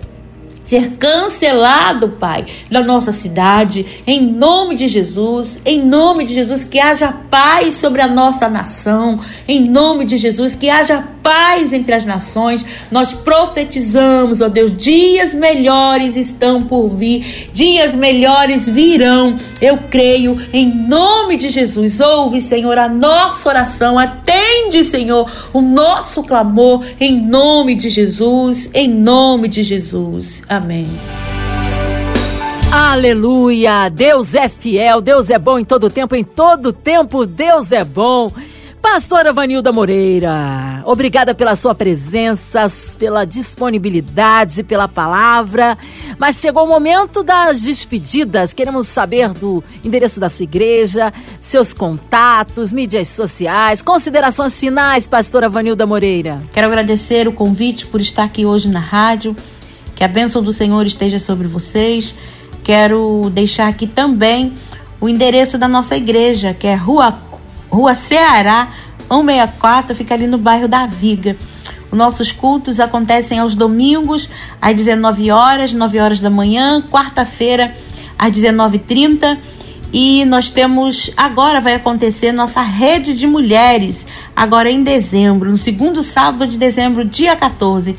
ser 0.64 0.92
cancelado, 0.92 2.08
Pai, 2.10 2.44
da 2.70 2.82
nossa 2.82 3.12
cidade, 3.12 4.02
em 4.06 4.20
nome 4.20 4.74
de 4.74 4.88
Jesus, 4.88 5.60
em 5.64 5.82
nome 5.82 6.24
de 6.24 6.34
Jesus, 6.34 6.64
que 6.64 6.78
haja 6.78 7.12
paz 7.30 7.74
sobre 7.74 8.00
a 8.00 8.08
nossa 8.08 8.48
nação, 8.48 9.18
em 9.48 9.60
nome 9.68 10.04
de 10.04 10.16
Jesus, 10.16 10.54
que 10.54 10.70
haja 10.70 11.02
paz 11.22 11.72
entre 11.72 11.94
as 11.94 12.04
nações. 12.04 12.64
Nós 12.90 13.12
profetizamos, 13.12 14.40
ó 14.40 14.48
Deus, 14.48 14.76
dias 14.76 15.32
melhores 15.32 16.16
estão 16.16 16.62
por 16.62 16.88
vir, 16.88 17.48
dias 17.52 17.94
melhores 17.94 18.68
virão. 18.68 19.36
Eu 19.60 19.78
creio, 19.90 20.38
em 20.52 20.66
nome 20.66 21.36
de 21.36 21.48
Jesus. 21.48 22.00
Ouve, 22.00 22.40
Senhor, 22.40 22.76
a 22.78 22.88
nossa 22.88 23.48
oração, 23.48 23.98
atende, 23.98 24.84
Senhor, 24.84 25.30
o 25.52 25.60
nosso 25.60 26.22
clamor, 26.22 26.84
em 27.00 27.20
nome 27.20 27.74
de 27.74 27.88
Jesus, 27.88 28.68
em 28.74 28.88
nome 28.88 29.48
de 29.48 29.62
Jesus. 29.62 30.42
Amém. 30.52 30.86
Aleluia! 32.70 33.88
Deus 33.88 34.34
é 34.34 34.50
fiel, 34.50 35.00
Deus 35.00 35.30
é 35.30 35.38
bom 35.38 35.58
em 35.58 35.64
todo 35.64 35.88
tempo, 35.88 36.14
em 36.14 36.22
todo 36.22 36.74
tempo 36.74 37.24
Deus 37.24 37.72
é 37.72 37.82
bom. 37.82 38.30
Pastora 38.82 39.32
Vanilda 39.32 39.72
Moreira, 39.72 40.82
obrigada 40.84 41.34
pela 41.34 41.56
sua 41.56 41.74
presença, 41.74 42.66
pela 42.98 43.24
disponibilidade, 43.24 44.62
pela 44.62 44.86
palavra. 44.88 45.78
Mas 46.18 46.40
chegou 46.40 46.64
o 46.64 46.68
momento 46.68 47.22
das 47.22 47.62
despedidas. 47.62 48.52
Queremos 48.52 48.88
saber 48.88 49.30
do 49.30 49.64
endereço 49.82 50.20
da 50.20 50.28
sua 50.28 50.44
igreja, 50.44 51.12
seus 51.40 51.72
contatos, 51.72 52.74
mídias 52.74 53.08
sociais, 53.08 53.80
considerações 53.80 54.58
finais, 54.60 55.08
Pastora 55.08 55.48
Vanilda 55.48 55.86
Moreira. 55.86 56.42
Quero 56.52 56.66
agradecer 56.66 57.26
o 57.26 57.32
convite 57.32 57.86
por 57.86 58.02
estar 58.02 58.24
aqui 58.24 58.44
hoje 58.44 58.68
na 58.68 58.80
rádio. 58.80 59.34
Que 60.02 60.06
a 60.06 60.08
bênção 60.08 60.42
do 60.42 60.52
Senhor 60.52 60.84
esteja 60.84 61.20
sobre 61.20 61.46
vocês. 61.46 62.12
Quero 62.64 63.30
deixar 63.32 63.68
aqui 63.68 63.86
também 63.86 64.52
o 65.00 65.08
endereço 65.08 65.56
da 65.56 65.68
nossa 65.68 65.96
igreja, 65.96 66.52
que 66.52 66.66
é 66.66 66.74
Rua, 66.74 67.16
Rua 67.70 67.94
Ceará 67.94 68.72
164, 69.08 69.94
fica 69.94 70.14
ali 70.14 70.26
no 70.26 70.38
bairro 70.38 70.66
da 70.66 70.86
Viga. 70.86 71.36
Os 71.88 71.96
nossos 71.96 72.32
cultos 72.32 72.80
acontecem 72.80 73.38
aos 73.38 73.54
domingos, 73.54 74.28
às 74.60 74.74
19 74.74 75.30
horas, 75.30 75.72
9 75.72 76.00
horas 76.00 76.18
da 76.18 76.28
manhã, 76.28 76.82
quarta-feira, 76.90 77.72
às 78.18 78.32
19h30. 78.32 79.38
E 79.92 80.24
nós 80.24 80.50
temos, 80.50 81.12
agora 81.16 81.60
vai 81.60 81.74
acontecer 81.74 82.32
nossa 82.32 82.60
rede 82.60 83.14
de 83.14 83.28
mulheres, 83.28 84.04
agora 84.34 84.68
em 84.68 84.82
dezembro, 84.82 85.48
no 85.48 85.56
segundo 85.56 86.02
sábado 86.02 86.44
de 86.48 86.58
dezembro, 86.58 87.04
dia 87.04 87.36
14. 87.36 87.94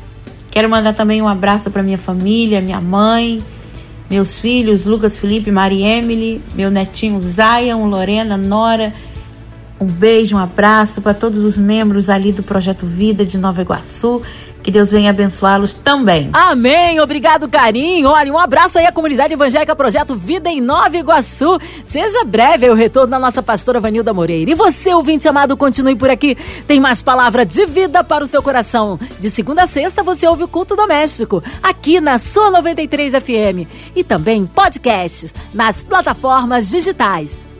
Quero 0.54 0.70
mandar 0.70 0.92
também 0.92 1.20
um 1.20 1.26
abraço 1.26 1.68
para 1.68 1.82
minha 1.82 1.98
família, 1.98 2.60
minha 2.60 2.80
mãe, 2.80 3.42
meus 4.08 4.38
filhos, 4.38 4.86
Lucas 4.86 5.18
Felipe, 5.18 5.50
Mari 5.50 5.82
Emily, 5.82 6.40
meu 6.54 6.70
netinho 6.70 7.20
Zion, 7.20 7.84
Lorena, 7.88 8.36
Nora. 8.36 8.94
Um 9.80 9.86
beijo, 9.86 10.36
um 10.36 10.38
abraço 10.38 11.02
para 11.02 11.12
todos 11.12 11.42
os 11.42 11.58
membros 11.58 12.08
ali 12.08 12.30
do 12.30 12.44
Projeto 12.44 12.86
Vida 12.86 13.26
de 13.26 13.36
Nova 13.36 13.62
Iguaçu 13.62 14.22
que 14.64 14.70
Deus 14.70 14.90
venha 14.90 15.10
abençoá-los 15.10 15.74
também. 15.74 16.30
Amém. 16.32 16.98
Obrigado, 16.98 17.46
carinho. 17.48 18.08
Olha, 18.08 18.32
um 18.32 18.38
abraço 18.38 18.78
aí 18.78 18.86
à 18.86 18.90
comunidade 18.90 19.34
evangélica 19.34 19.76
Projeto 19.76 20.16
Vida 20.16 20.48
em 20.48 20.60
Nova 20.60 20.96
Iguaçu. 20.96 21.60
Seja 21.84 22.24
breve 22.24 22.70
o 22.70 22.74
retorno 22.74 23.10
da 23.10 23.18
nossa 23.18 23.42
pastora 23.42 23.78
Vanilda 23.78 24.14
Moreira. 24.14 24.50
E 24.50 24.54
você, 24.54 24.94
ouvinte 24.94 25.28
amado, 25.28 25.54
continue 25.54 25.94
por 25.94 26.08
aqui. 26.08 26.34
Tem 26.66 26.80
mais 26.80 27.02
palavra 27.02 27.44
de 27.44 27.66
vida 27.66 28.02
para 28.02 28.24
o 28.24 28.26
seu 28.26 28.42
coração. 28.42 28.98
De 29.20 29.30
segunda 29.30 29.64
a 29.64 29.66
sexta, 29.66 30.02
você 30.02 30.26
ouve 30.26 30.44
o 30.44 30.48
Culto 30.48 30.74
Doméstico, 30.74 31.44
aqui 31.62 32.00
na 32.00 32.18
sua 32.18 32.50
93 32.50 33.12
FM. 33.12 33.68
E 33.94 34.02
também 34.02 34.46
podcasts 34.46 35.34
nas 35.52 35.84
plataformas 35.84 36.70
digitais. 36.70 37.53